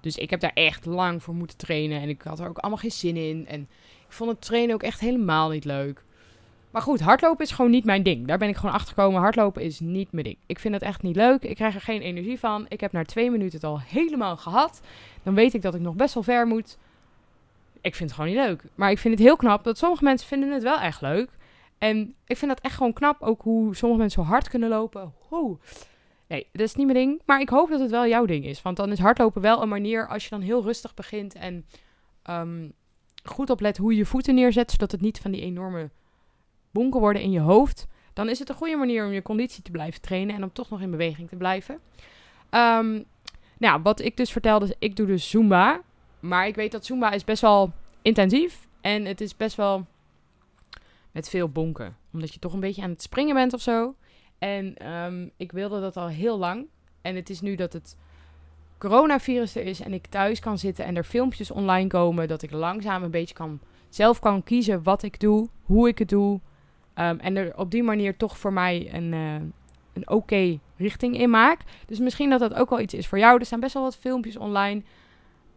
Dus 0.00 0.16
ik 0.16 0.30
heb 0.30 0.40
daar 0.40 0.54
echt 0.54 0.84
lang 0.84 1.22
voor 1.22 1.34
moeten 1.34 1.56
trainen. 1.56 2.00
En 2.00 2.08
ik 2.08 2.22
had 2.22 2.40
er 2.40 2.48
ook 2.48 2.58
allemaal 2.58 2.78
geen 2.78 2.90
zin 2.90 3.16
in. 3.16 3.46
En 3.46 3.60
ik 4.06 4.12
vond 4.12 4.30
het 4.30 4.40
trainen 4.40 4.74
ook 4.74 4.82
echt 4.82 5.00
helemaal 5.00 5.48
niet 5.48 5.64
leuk. 5.64 6.04
Maar 6.70 6.82
goed, 6.82 7.00
hardlopen 7.00 7.44
is 7.44 7.50
gewoon 7.50 7.70
niet 7.70 7.84
mijn 7.84 8.02
ding. 8.02 8.26
Daar 8.26 8.38
ben 8.38 8.48
ik 8.48 8.56
gewoon 8.56 8.74
achter 8.74 8.94
gekomen. 8.94 9.20
Hardlopen 9.20 9.62
is 9.62 9.80
niet 9.80 10.12
mijn 10.12 10.24
ding. 10.24 10.36
Ik 10.46 10.58
vind 10.58 10.74
het 10.74 10.82
echt 10.82 11.02
niet 11.02 11.16
leuk. 11.16 11.42
Ik 11.42 11.54
krijg 11.54 11.74
er 11.74 11.80
geen 11.80 12.00
energie 12.00 12.38
van. 12.38 12.66
Ik 12.68 12.80
heb 12.80 12.92
na 12.92 13.04
twee 13.04 13.30
minuten 13.30 13.54
het 13.54 13.64
al 13.64 13.80
helemaal 13.80 14.36
gehad. 14.36 14.80
Dan 15.22 15.34
weet 15.34 15.54
ik 15.54 15.62
dat 15.62 15.74
ik 15.74 15.80
nog 15.80 15.94
best 15.94 16.14
wel 16.14 16.22
ver 16.22 16.46
moet. 16.46 16.78
Ik 17.80 17.94
vind 17.94 18.10
het 18.10 18.18
gewoon 18.18 18.34
niet 18.34 18.46
leuk. 18.46 18.62
Maar 18.74 18.90
ik 18.90 18.98
vind 18.98 19.14
het 19.14 19.22
heel 19.22 19.36
knap 19.36 19.64
dat 19.64 19.78
sommige 19.78 20.04
mensen 20.04 20.28
vinden 20.28 20.52
het 20.52 20.62
wel 20.62 20.78
echt 20.78 21.00
leuk. 21.00 21.30
En 21.78 22.14
ik 22.26 22.36
vind 22.36 22.50
dat 22.50 22.60
echt 22.60 22.74
gewoon 22.76 22.92
knap. 22.92 23.22
Ook 23.22 23.42
hoe 23.42 23.76
sommige 23.76 24.00
mensen 24.00 24.22
zo 24.22 24.28
hard 24.28 24.48
kunnen 24.48 24.68
lopen. 24.68 25.12
Nee, 26.28 26.46
dat 26.52 26.60
is 26.60 26.74
niet 26.74 26.86
mijn 26.86 26.98
ding. 26.98 27.22
Maar 27.24 27.40
ik 27.40 27.48
hoop 27.48 27.70
dat 27.70 27.80
het 27.80 27.90
wel 27.90 28.06
jouw 28.06 28.24
ding 28.24 28.44
is. 28.44 28.62
Want 28.62 28.76
dan 28.76 28.92
is 28.92 28.98
hardlopen 28.98 29.42
wel 29.42 29.62
een 29.62 29.68
manier 29.68 30.08
als 30.08 30.24
je 30.24 30.30
dan 30.30 30.40
heel 30.40 30.62
rustig 30.62 30.94
begint 30.94 31.34
en 31.34 31.66
um, 32.30 32.72
goed 33.24 33.50
oplet 33.50 33.76
hoe 33.76 33.92
je 33.92 33.98
je 33.98 34.06
voeten 34.06 34.34
neerzet, 34.34 34.70
zodat 34.70 34.92
het 34.92 35.00
niet 35.00 35.18
van 35.18 35.30
die 35.30 35.40
enorme 35.40 35.90
bonken 36.70 37.00
worden 37.00 37.22
in 37.22 37.30
je 37.30 37.40
hoofd. 37.40 37.86
Dan 38.12 38.28
is 38.28 38.38
het 38.38 38.48
een 38.48 38.54
goede 38.54 38.76
manier 38.76 39.06
om 39.06 39.12
je 39.12 39.22
conditie 39.22 39.62
te 39.62 39.70
blijven 39.70 40.00
trainen 40.00 40.34
en 40.34 40.42
om 40.42 40.52
toch 40.52 40.70
nog 40.70 40.80
in 40.80 40.90
beweging 40.90 41.28
te 41.28 41.36
blijven. 41.36 41.80
Um, 42.50 43.04
Nou, 43.58 43.82
wat 43.82 44.00
ik 44.00 44.16
dus 44.16 44.32
vertelde, 44.32 44.76
ik 44.78 44.96
doe 44.96 45.06
dus 45.06 45.30
Zumba. 45.30 45.80
Maar 46.20 46.46
ik 46.46 46.54
weet 46.54 46.72
dat 46.72 46.84
Zumba 46.84 47.10
is 47.10 47.24
best 47.24 47.42
wel 47.42 47.72
intensief. 48.02 48.68
En 48.80 49.04
het 49.04 49.20
is 49.20 49.36
best 49.36 49.56
wel 49.56 49.86
met 51.12 51.28
veel 51.28 51.48
bonken. 51.48 51.96
Omdat 52.12 52.32
je 52.32 52.38
toch 52.38 52.52
een 52.52 52.60
beetje 52.60 52.82
aan 52.82 52.90
het 52.90 53.02
springen 53.02 53.34
bent 53.34 53.52
of 53.52 53.60
zo. 53.60 53.94
En 54.38 54.76
ehm, 54.76 55.28
ik 55.36 55.52
wilde 55.52 55.80
dat 55.80 55.96
al 55.96 56.08
heel 56.08 56.38
lang. 56.38 56.66
En 57.02 57.16
het 57.16 57.30
is 57.30 57.40
nu 57.40 57.54
dat 57.54 57.72
het 57.72 57.96
coronavirus 58.78 59.56
er 59.56 59.64
is 59.64 59.80
en 59.80 59.92
ik 59.92 60.06
thuis 60.06 60.40
kan 60.40 60.58
zitten 60.58 60.84
en 60.84 60.96
er 60.96 61.04
filmpjes 61.04 61.50
online 61.50 61.88
komen. 61.88 62.28
Dat 62.28 62.42
ik 62.42 62.50
langzaam 62.50 63.02
een 63.02 63.10
beetje 63.10 63.34
kan, 63.34 63.60
zelf 63.88 64.18
kan 64.18 64.42
kiezen 64.42 64.82
wat 64.82 65.02
ik 65.02 65.20
doe, 65.20 65.48
hoe 65.62 65.88
ik 65.88 65.98
het 65.98 66.08
doe. 66.08 66.40
Ehm, 66.98 67.18
en 67.18 67.36
er 67.36 67.56
op 67.56 67.70
die 67.70 67.82
manier 67.82 68.16
toch 68.16 68.38
voor 68.38 68.52
mij 68.52 68.94
een, 68.94 69.12
uh, 69.12 69.34
een 69.92 70.08
oké 70.10 70.58
richting 70.76 71.18
in 71.18 71.30
maak. 71.30 71.60
Dus 71.86 71.98
misschien 71.98 72.30
dat 72.30 72.40
dat 72.40 72.54
ook 72.54 72.70
wel 72.70 72.80
iets 72.80 72.94
is 72.94 73.06
voor 73.06 73.18
jou. 73.18 73.38
Er 73.38 73.46
staan 73.46 73.60
best 73.60 73.74
wel 73.74 73.82
wat 73.82 73.96
filmpjes 73.96 74.36
online. 74.36 74.82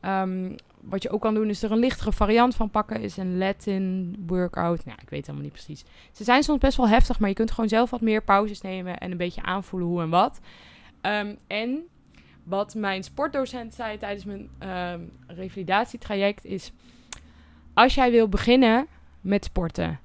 Um, 0.02 0.56
wat 0.82 1.04
je 1.04 1.10
ook 1.10 1.22
kan 1.22 1.34
doen 1.34 1.50
is 1.50 1.64
er 1.64 1.72
een 1.72 1.78
lichtere 1.78 2.12
variant 2.12 2.56
van 2.56 2.70
pakken. 2.70 3.02
Is 3.02 3.18
een 3.18 3.38
Latin 3.38 4.16
workout. 4.28 4.86
Nou, 4.86 4.98
ik 5.02 5.10
weet 5.10 5.22
helemaal 5.22 5.44
niet 5.44 5.54
precies. 5.54 5.86
Ze 6.12 6.24
zijn 6.24 6.44
soms 6.44 6.60
best 6.60 6.78
wel 6.78 6.88
heftig, 6.88 7.20
maar 7.20 7.30
je 7.30 7.36
kunt 7.36 7.52
gewoon 7.52 7.70
zelf 7.70 7.90
wat 7.90 8.02
meer 8.02 8.24
pauzes 8.24 8.62
nemen. 8.62 8.98
En 8.98 9.12
een 9.12 9.18
beetje 9.18 9.44
aanvoelen 9.44 9.88
hoe 9.90 10.02
en 10.02 10.10
wat. 10.10 10.40
Um, 11.02 11.38
en 11.48 11.84
wat 12.44 12.76
mijn 12.76 13.04
sportdocent 13.04 13.74
zei 13.74 13.98
tijdens 13.98 14.26
mijn 14.26 14.50
revalidatietraject 15.28 16.46
is... 16.46 16.72
Als 17.74 17.96
jij 17.96 18.12
wil 18.12 18.30
beginnen 18.30 18.88
met 19.22 19.46
sporten... 19.46 20.00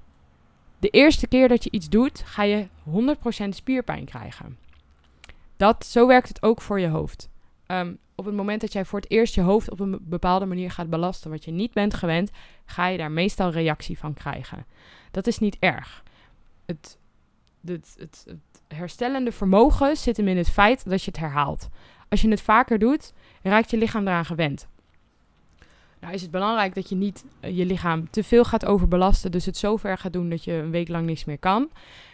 De 0.79 0.89
eerste 0.89 1.27
keer 1.27 1.47
dat 1.47 1.63
je 1.63 1.71
iets 1.71 1.89
doet, 1.89 2.21
ga 2.25 2.43
je 2.43 2.67
100% 3.45 3.49
spierpijn 3.49 4.05
krijgen. 4.05 4.57
Dat, 5.57 5.85
zo 5.85 6.07
werkt 6.07 6.27
het 6.27 6.43
ook 6.43 6.61
voor 6.61 6.79
je 6.79 6.87
hoofd. 6.87 7.29
Um, 7.67 7.99
op 8.15 8.25
het 8.25 8.35
moment 8.35 8.61
dat 8.61 8.73
jij 8.73 8.85
voor 8.85 8.99
het 8.99 9.11
eerst 9.11 9.35
je 9.35 9.41
hoofd 9.41 9.71
op 9.71 9.79
een 9.79 9.99
bepaalde 10.01 10.45
manier 10.45 10.71
gaat 10.71 10.89
belasten, 10.89 11.31
wat 11.31 11.45
je 11.45 11.51
niet 11.51 11.73
bent 11.73 11.93
gewend, 11.93 12.31
ga 12.65 12.87
je 12.87 12.97
daar 12.97 13.11
meestal 13.11 13.51
reactie 13.51 13.97
van 13.97 14.13
krijgen. 14.13 14.65
Dat 15.11 15.27
is 15.27 15.39
niet 15.39 15.57
erg. 15.59 16.03
Het, 16.65 16.97
het, 17.65 17.95
het, 17.99 18.23
het 18.27 18.61
herstellende 18.77 19.31
vermogen 19.31 19.97
zit 19.97 20.17
hem 20.17 20.27
in 20.27 20.37
het 20.37 20.49
feit 20.49 20.89
dat 20.89 21.03
je 21.03 21.11
het 21.11 21.19
herhaalt. 21.19 21.69
Als 22.09 22.21
je 22.21 22.29
het 22.29 22.41
vaker 22.41 22.79
doet, 22.79 23.13
raakt 23.41 23.71
je 23.71 23.77
lichaam 23.77 24.07
eraan 24.07 24.25
gewend. 24.25 24.67
Nou 25.99 26.13
is 26.13 26.21
het 26.21 26.31
belangrijk 26.31 26.75
dat 26.75 26.89
je 26.89 26.95
niet 26.95 27.25
eh, 27.39 27.57
je 27.57 27.65
lichaam 27.65 28.09
te 28.09 28.23
veel 28.23 28.43
gaat 28.43 28.65
overbelasten, 28.65 29.31
dus 29.31 29.45
het 29.45 29.57
zo 29.57 29.77
ver 29.77 29.97
gaat 29.97 30.13
doen 30.13 30.29
dat 30.29 30.43
je 30.43 30.53
een 30.53 30.71
week 30.71 30.87
lang 30.87 31.05
niks 31.05 31.25
meer 31.25 31.37
kan. 31.37 31.69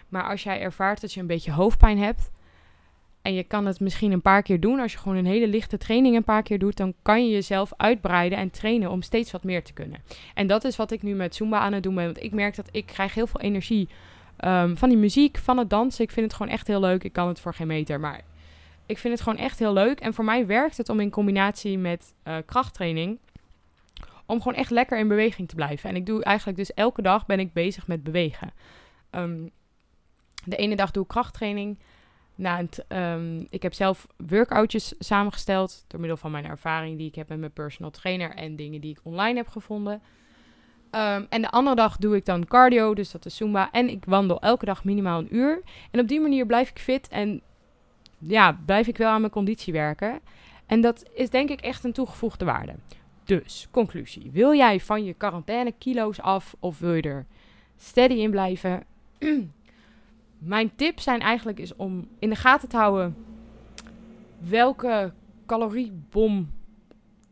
Maar 0.10 0.30
als 0.30 0.43
jij 0.43 0.62
ervaart 0.62 1.02
dat 1.02 1.13
je 1.13 1.19
een 1.19 1.28
beetje 1.28 1.52
hoofdpijn 1.52 1.98
hebt, 1.98 2.32
en 3.24 3.34
je 3.34 3.43
kan 3.43 3.65
het 3.65 3.80
misschien 3.80 4.12
een 4.12 4.22
paar 4.22 4.41
keer 4.41 4.60
doen. 4.60 4.80
Als 4.80 4.91
je 4.91 4.98
gewoon 4.98 5.17
een 5.17 5.26
hele 5.26 5.48
lichte 5.48 5.78
training 5.78 6.15
een 6.15 6.24
paar 6.24 6.43
keer 6.43 6.60
doet, 6.60 6.78
dan 6.78 6.93
kan 7.02 7.26
je 7.26 7.32
jezelf 7.32 7.72
uitbreiden 7.78 8.38
en 8.38 8.52
trainen 8.52 8.91
om 8.91 9.02
steeds 9.02 9.32
wat 9.32 9.43
meer 9.43 9.63
te 9.63 9.74
kunnen. 9.74 10.04
En 10.34 10.48
dat 10.48 10.63
is 10.63 10.76
wat 10.76 10.91
ik 10.91 11.02
nu 11.02 11.13
met 11.13 11.36
Zumba 11.36 11.60
aan 11.60 11.74
het 11.74 11.84
doen 11.84 11.96
ben. 11.96 12.06
Want 12.06 12.24
ik 12.24 12.32
merk 12.32 12.56
dat 12.56 12.69
ik 12.72 12.86
krijg 12.86 13.13
heel 13.13 13.28
veel 13.28 13.41
energie 13.41 13.88
um, 14.46 14.78
van 14.78 14.89
die 14.89 14.98
muziek, 14.98 15.38
van 15.38 15.58
het 15.58 15.69
dansen. 15.69 16.04
Ik 16.04 16.12
vind 16.12 16.26
het 16.26 16.36
gewoon 16.36 16.52
echt 16.52 16.67
heel 16.67 16.80
leuk. 16.80 17.04
Ik 17.04 17.13
kan 17.13 17.28
het 17.28 17.39
voor 17.39 17.54
geen 17.54 17.67
meter, 17.67 18.00
maar 18.00 18.22
ik 18.86 18.98
vind 18.98 19.13
het 19.13 19.24
gewoon 19.24 19.39
echt 19.39 19.60
heel 19.60 19.74
leuk. 19.74 20.00
En 20.00 20.13
voor 20.13 20.26
mij 20.26 20.46
werkt 20.46 20.78
het 20.78 20.89
om 20.89 21.00
in 21.00 21.10
combinatie 21.10 21.78
met 21.78 22.13
uh, 22.28 22.36
krachttraining 22.46 23.17
om 24.26 24.42
gewoon 24.42 24.58
echt 24.58 24.70
lekker 24.70 25.00
in 25.00 25.08
beweging 25.08 25.48
te 25.48 25.56
blijven. 25.56 25.90
En 25.90 25.96
ik 25.96 26.06
doe 26.06 26.24
eigenlijk 26.24 26.58
dus 26.58 26.74
elke 26.74 27.02
dag 27.02 27.26
ben 27.26 27.40
ik 27.40 27.54
bezig 27.54 27.88
met 27.88 28.04
bewegen. 28.04 28.52
Um, 29.12 29.52
de 30.46 30.56
ene 30.56 30.76
dag 30.76 30.92
doe 30.92 31.04
ik 31.04 31.10
krachttraining. 31.10 31.80
Nou, 32.36 32.68
um, 32.88 33.48
ik 33.50 33.64
heb 33.64 33.74
zelf 33.74 34.08
workoutjes 34.18 34.94
samengesteld 35.00 35.86
door 35.88 36.00
middel 36.00 36.18
van 36.18 36.32
mijn 36.32 36.46
ervaring 36.46 36.98
die 36.98 37.08
ik 37.08 37.16
heb 37.16 37.30
met 37.30 37.40
mijn 37.40 37.52
personal 37.52 37.92
trainer 37.92 38.36
en 38.36 38.56
dingen 38.56 38.82
die 38.82 38.92
ik 38.92 39.00
online 39.04 39.38
heb 39.38 39.48
gevonden. 39.48 40.02
Um, 40.92 41.26
en 41.30 41.42
de 41.42 41.50
andere 41.50 41.76
dag 41.76 41.98
doe 41.98 42.16
ik 42.16 42.26
dan 42.26 42.46
cardio, 42.46 42.94
dus 42.94 43.12
dat 43.12 43.26
is 43.26 43.36
Zumba. 43.36 43.72
En 43.72 43.90
ik 43.90 44.06
wandel 44.06 44.42
elke 44.42 44.66
dag 44.66 44.84
minimaal 44.84 45.20
een 45.20 45.36
uur. 45.36 45.62
En 45.92 46.00
op 46.00 46.08
die 46.08 46.20
manier 46.20 46.46
blijf 46.46 46.70
ik 46.70 46.80
fit 46.80 47.08
en 47.08 47.42
ja, 48.18 48.60
blijf 48.66 48.88
ik 48.88 48.98
wel 48.98 49.10
aan 49.10 49.20
mijn 49.20 49.32
conditie 49.32 49.74
werken. 49.74 50.20
En 50.66 50.82
dat 50.82 51.10
is 51.14 51.30
denk 51.30 51.50
ik 51.50 51.62
echt 51.62 51.84
een 51.84 51.94
toegevoegde 51.94 52.46
waarde. 52.46 52.76
Dus, 53.26 53.68
conclusie. 53.72 54.32
Wil 54.32 54.54
jij 54.54 54.80
van 54.80 55.04
je 55.04 55.14
quarantaine 55.14 55.74
kilo's 55.78 56.20
af 56.20 56.56
of 56.60 56.80
wil 56.80 56.94
je 56.94 57.02
er 57.02 57.26
steady 57.78 58.14
in 58.14 58.32
blijven? 58.32 58.84
mijn 60.38 60.76
tip 60.76 61.00
zijn 61.00 61.20
eigenlijk 61.20 61.60
is 61.60 61.76
om 61.76 62.08
in 62.20 62.30
de 62.30 62.36
gaten 62.36 62.70
te 62.70 62.78
houden 62.78 63.16
welke 64.38 65.14
caloriebom 65.46 66.52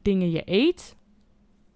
dingen 0.02 0.32
je 0.32 0.42
eet. 0.46 0.96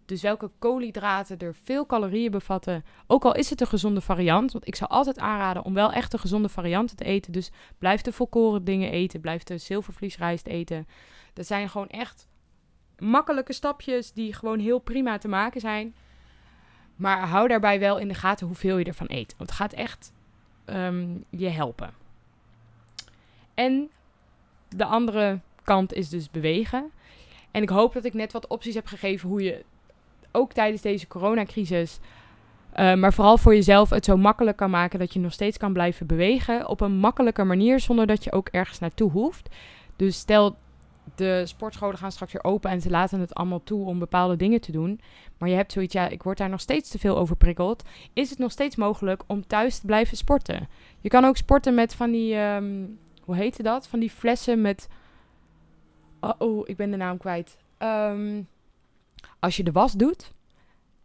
Dus 0.06 0.22
welke 0.22 0.52
koolhydraten 0.60 1.38
er 1.38 1.56
veel 1.64 1.86
calorieën 1.86 2.32
bevatten. 2.32 2.84
Ook 3.08 3.26
al 3.26 3.36
is 3.36 3.50
het 3.50 3.62
een 3.62 3.68
gezonde 3.68 4.02
variant. 4.02 4.52
Want 4.52 4.68
ik 4.68 4.76
zou 4.76 4.90
altijd 4.90 5.20
aanraden 5.20 5.64
om 5.64 5.74
wel 5.74 5.92
echt 5.92 6.14
een 6.14 6.20
gezonde 6.20 6.50
varianten 6.50 6.96
te 6.96 7.04
eten. 7.04 7.32
Dus 7.32 7.52
blijf 7.78 8.02
de 8.02 8.12
volkoren 8.12 8.64
dingen 8.64 8.92
eten. 8.92 9.22
Blijf 9.22 9.44
de 9.44 9.58
zilvervliesrijst 9.58 10.48
eten. 10.48 10.88
Dat 11.34 11.46
zijn 11.46 11.70
gewoon 11.70 11.90
echt 11.90 12.28
makkelijke 13.00 13.54
stapjes 13.54 14.12
die 14.12 14.34
gewoon 14.34 14.60
heel 14.60 14.80
prima 14.80 15.18
te 15.18 15.28
maken 15.28 15.62
zijn. 15.62 15.96
Maar 16.96 17.28
hou 17.28 17.48
daarbij 17.48 17.80
wel 17.80 17.98
in 17.98 18.08
de 18.08 18.14
gaten 18.14 18.48
hoeveel 18.48 18.78
je 18.78 18.86
ervan 18.86 19.08
eet. 19.10 19.36
Want 19.38 19.50
het 19.50 19.60
gaat 19.60 19.74
echt 19.74 20.14
um, 20.66 21.24
je 21.30 21.50
helpen. 21.50 21.94
En 23.54 23.90
de 24.70 24.86
andere 24.86 25.40
kant 25.64 25.94
is 25.94 26.10
dus 26.10 26.32
bewegen. 26.32 26.92
En 27.52 27.62
ik 27.62 27.70
hoop 27.70 27.94
dat 27.94 28.06
ik 28.06 28.14
net 28.14 28.32
wat 28.32 28.48
opties 28.48 28.76
heb 28.76 28.86
gegeven 28.86 29.30
hoe 29.30 29.44
je 29.44 29.64
ook 30.32 30.54
tijdens 30.54 30.82
deze 30.82 31.08
coronacrisis, 31.08 32.00
uh, 32.76 32.94
maar 32.94 33.14
vooral 33.14 33.38
voor 33.38 33.56
jezelf 33.56 33.90
het 33.90 34.06
zo 34.06 34.18
makkelijk 34.18 34.58
kan 34.58 34.70
maken 34.70 35.00
dat 35.00 35.14
je 35.14 35.20
nog 35.20 35.34
steeds 35.34 35.58
kan 35.58 35.74
blijven 35.74 36.08
bewegen 36.08 36.68
op 36.68 36.82
een 36.82 36.98
makkelijke 36.98 37.44
manier 37.44 37.80
zonder 37.80 38.08
dat 38.08 38.24
je 38.24 38.32
ook 38.32 38.48
ergens 38.48 38.80
naartoe 38.80 39.12
hoeft. 39.12 39.50
Dus 39.96 40.18
stel 40.18 40.56
de 41.16 41.46
sportscholen 41.46 41.98
gaan 41.98 42.12
straks 42.12 42.34
weer 42.34 42.44
open 42.44 42.70
en 42.70 42.82
ze 42.82 42.90
laten 42.90 43.20
het 43.20 43.34
allemaal 43.34 43.64
toe 43.64 43.86
om 43.86 44.00
bepaalde 44.00 44.36
dingen 44.36 44.62
te 44.62 44.72
doen. 44.72 45.02
Maar 45.38 45.50
je 45.50 45.56
hebt 45.56 45.72
zoiets, 45.72 45.94
ja, 45.94 46.08
ik 46.08 46.24
word 46.24 46.38
daar 46.38 46.50
nog 46.50 46.62
steeds 46.62 46.90
te 46.90 47.00
veel 47.00 47.18
over 47.18 47.36
prikkeld. 47.36 47.84
Is 48.14 48.30
het 48.30 48.40
nog 48.40 48.52
steeds 48.52 48.76
mogelijk 48.76 49.24
om 49.28 49.48
thuis 49.48 49.80
te 49.80 49.86
blijven 49.86 50.18
sporten? 50.18 50.68
Je 51.00 51.10
kan 51.10 51.26
ook 51.26 51.38
sporten 51.38 51.74
met 51.74 51.96
van 51.96 52.12
die, 52.12 52.36
um, 52.36 53.00
hoe 53.22 53.36
heette 53.36 53.64
dat? 53.64 53.88
Van 53.88 54.00
die 54.00 54.10
flessen 54.10 54.62
met, 54.62 54.88
oh, 56.20 56.34
oh 56.38 56.70
ik 56.70 56.78
ben 56.78 56.92
de 56.92 56.98
naam 56.98 57.18
kwijt. 57.18 57.58
Um, 57.80 58.48
als 59.40 59.58
je 59.58 59.64
de 59.64 59.72
was 59.72 59.94
doet, 59.94 60.34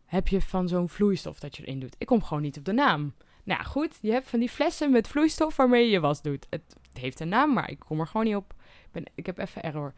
heb 0.06 0.28
je 0.28 0.40
van 0.40 0.68
zo'n 0.68 0.88
vloeistof 0.88 1.40
dat 1.40 1.56
je 1.56 1.62
erin 1.62 1.80
doet. 1.80 1.94
Ik 1.98 2.06
kom 2.06 2.22
gewoon 2.22 2.42
niet 2.42 2.58
op 2.58 2.64
de 2.64 2.72
naam. 2.72 3.12
Nou 3.44 3.64
goed, 3.64 3.98
je 4.00 4.12
hebt 4.12 4.28
van 4.28 4.38
die 4.38 4.48
flessen 4.48 4.90
met 4.90 5.08
vloeistof 5.08 5.56
waarmee 5.56 5.84
je 5.84 5.90
je 5.90 6.00
was 6.00 6.22
doet. 6.22 6.46
Het 6.50 6.76
heeft 6.92 7.20
een 7.20 7.28
naam, 7.28 7.52
maar 7.52 7.70
ik 7.70 7.78
kom 7.78 8.00
er 8.00 8.06
gewoon 8.06 8.26
niet 8.26 8.36
op 8.36 8.54
ben, 8.92 9.04
ik 9.14 9.26
heb 9.26 9.38
even 9.38 9.62
error. 9.62 9.94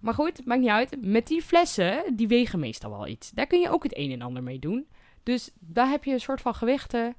Maar 0.00 0.14
goed, 0.14 0.44
maakt 0.44 0.60
niet 0.60 0.70
uit. 0.70 0.96
Met 1.00 1.26
die 1.26 1.42
flessen, 1.42 2.16
die 2.16 2.28
wegen 2.28 2.58
meestal 2.58 2.90
wel 2.90 3.06
iets. 3.06 3.30
Daar 3.30 3.46
kun 3.46 3.60
je 3.60 3.70
ook 3.70 3.82
het 3.82 3.96
een 3.96 4.12
en 4.12 4.22
ander 4.22 4.42
mee 4.42 4.58
doen. 4.58 4.86
Dus 5.22 5.50
daar 5.58 5.88
heb 5.88 6.04
je 6.04 6.12
een 6.12 6.20
soort 6.20 6.40
van 6.40 6.54
gewichten. 6.54 7.16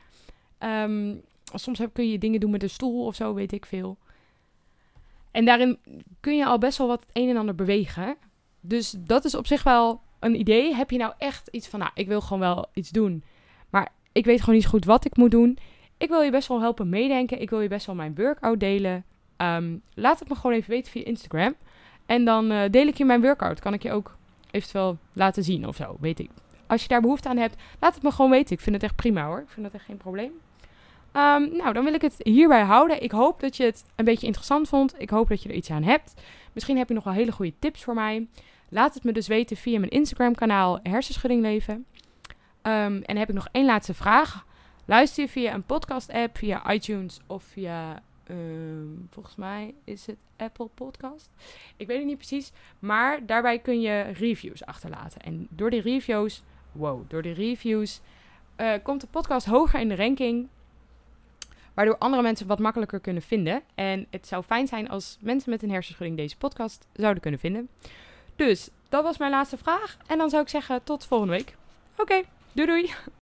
Um, 0.60 1.22
soms 1.54 1.80
heb, 1.80 1.94
kun 1.94 2.10
je 2.10 2.18
dingen 2.18 2.40
doen 2.40 2.52
met 2.52 2.64
een 2.64 2.70
stoel 2.70 3.06
of 3.06 3.16
zo, 3.16 3.34
weet 3.34 3.52
ik 3.52 3.66
veel. 3.66 3.98
En 5.32 5.46
daarin 5.46 5.78
kun 6.20 6.38
je 6.38 6.46
al 6.46 6.58
best 6.58 6.78
wel 6.78 6.88
wat 6.88 7.00
het 7.00 7.10
een 7.14 7.30
en 7.30 7.38
ander 7.38 7.56
bewegen. 7.56 8.18
Dus 8.62 8.96
dat 8.98 9.26
is 9.26 9.36
op 9.36 9.48
zich 9.48 9.64
wel 9.64 10.02
een 10.20 10.40
idee. 10.40 10.76
Heb 10.76 10.92
je 10.92 10.98
nou 10.98 11.14
echt 11.18 11.48
iets 11.48 11.68
van, 11.68 11.80
nou, 11.80 11.92
ik 11.94 12.08
wil 12.08 12.22
gewoon 12.22 12.40
wel 12.40 12.66
iets 12.74 12.90
doen. 12.90 13.24
Maar 13.70 13.92
ik 14.12 14.26
weet 14.26 14.40
gewoon 14.40 14.56
niet 14.56 14.68
goed 14.68 14.86
wat 14.86 15.06
ik 15.06 15.18
moet 15.18 15.32
doen. 15.32 15.58
Ik 15.98 16.10
wil 16.10 16.22
je 16.22 16.32
best 16.32 16.48
wel 16.48 16.62
helpen 16.62 16.90
meedenken. 16.90 17.42
Ik 17.42 17.50
wil 17.50 17.62
je 17.62 17.68
best 17.68 17.86
wel 17.86 17.96
mijn 17.96 18.16
workout 18.16 18.60
delen. 18.60 19.06
Um, 19.42 19.82
laat 19.94 20.20
het 20.20 20.30
me 20.30 20.36
gewoon 20.36 20.56
even 20.56 20.70
weten 20.70 20.92
via 20.92 21.04
Instagram. 21.04 21.56
En 22.06 22.26
dan 22.26 22.52
uh, 22.52 22.62
deel 22.70 22.88
ik 22.88 22.98
je 22.98 23.06
mijn 23.06 23.22
workout. 23.22 23.60
Kan 23.60 23.74
ik 23.74 23.84
je 23.84 23.92
ook 23.92 24.16
eventueel 24.52 24.98
laten 25.14 25.44
zien 25.44 25.68
of 25.68 25.76
zo, 25.76 25.98
weet 26.00 26.20
ik. 26.20 26.30
Als 26.68 26.82
je 26.82 26.88
daar 26.88 27.02
behoefte 27.02 27.30
aan 27.30 27.38
hebt, 27.38 27.56
laat 27.80 27.94
het 27.94 28.04
me 28.04 28.12
gewoon 28.12 28.32
weten. 28.32 28.56
Ik 28.56 28.62
vind 28.62 28.76
het 28.76 28.84
echt 28.84 28.96
prima 28.96 29.26
hoor. 29.26 29.40
Ik 29.40 29.50
vind 29.50 29.66
dat 29.66 29.76
echt 29.76 29.86
geen 29.86 29.98
probleem. 29.98 30.32
Um, 31.14 31.56
nou, 31.58 31.74
dan 31.74 31.84
wil 31.84 31.94
ik 31.94 32.02
het 32.02 32.16
hierbij 32.18 32.64
houden. 32.64 33.04
Ik 33.04 33.12
hoop 33.12 33.40
dat 33.40 33.58
je 33.58 33.64
het 33.64 33.86
een 33.96 34.06
beetje 34.06 34.26
interessant 34.26 34.70
vond. 34.70 34.94
Ik 34.98 35.10
hoop 35.10 35.30
dat 35.30 35.44
je 35.44 35.50
er 35.50 35.56
iets 35.56 35.72
aan 35.72 35.84
hebt. 35.84 36.14
Misschien 36.54 36.78
heb 36.78 36.88
je 36.88 36.94
nog 36.94 37.04
wel 37.04 37.14
hele 37.14 37.32
goede 37.32 37.54
tips 37.60 37.84
voor 37.84 37.94
mij. 37.94 38.28
Laat 38.70 38.94
het 38.94 39.04
me 39.04 39.12
dus 39.12 39.28
weten 39.28 39.58
via 39.58 39.80
mijn 39.80 39.92
Instagram 39.92 40.36
kanaal 40.36 40.80
Hersenschudding 40.84 41.42
Leven. 41.42 41.74
Um, 41.74 41.84
en 42.64 43.04
dan 43.06 43.18
heb 43.18 43.30
ik 43.30 43.36
nog 43.36 43.48
één 43.52 43.66
laatste 43.66 43.94
vraag. 43.94 44.46
Luister 44.86 45.24
je 45.24 45.30
via 45.30 45.54
een 45.54 45.64
podcast 45.64 46.12
app, 46.12 46.38
via 46.38 46.72
iTunes 46.72 47.20
of 47.28 47.44
via 47.44 48.02
Um, 48.32 49.08
volgens 49.10 49.36
mij 49.36 49.74
is 49.84 50.06
het 50.06 50.18
Apple 50.38 50.70
Podcast. 50.74 51.30
Ik 51.78 51.88
weet 51.88 51.98
het 51.98 52.06
niet 52.06 52.18
precies. 52.18 52.52
Maar 52.80 53.26
daarbij 53.26 53.60
kun 53.60 53.82
je 53.82 54.02
reviews 54.02 54.66
achterlaten. 54.66 55.22
En 55.22 55.48
door 55.50 55.70
die 55.70 55.82
reviews, 55.82 56.44
wow, 56.72 57.10
door 57.10 57.22
die 57.22 57.34
reviews 57.34 58.02
uh, 58.58 58.74
komt 58.84 59.02
de 59.02 59.08
podcast 59.08 59.46
hoger 59.46 59.80
in 59.80 59.90
de 59.90 59.96
ranking. 59.96 60.48
waardoor 61.74 61.98
andere 61.98 62.22
mensen 62.22 62.48
wat 62.48 62.60
makkelijker 62.60 63.00
kunnen 63.00 63.22
vinden. 63.22 63.62
En 63.76 64.06
het 64.10 64.28
zou 64.28 64.44
fijn 64.44 64.68
zijn 64.68 64.90
als 64.90 65.18
mensen 65.22 65.50
met 65.50 65.64
een 65.64 65.72
hersenschudding 65.72 66.18
deze 66.18 66.38
podcast 66.38 66.88
zouden 66.94 67.22
kunnen 67.22 67.40
vinden. 67.40 67.70
Dus 68.36 68.70
dat 68.90 69.04
was 69.04 69.18
mijn 69.18 69.32
laatste 69.32 69.58
vraag. 69.58 69.98
En 70.08 70.18
dan 70.18 70.30
zou 70.30 70.42
ik 70.42 70.50
zeggen 70.50 70.84
tot 70.84 71.06
volgende 71.06 71.34
week. 71.34 71.56
Oké, 71.98 72.22
doei 72.52 72.68
doei. 72.68 72.94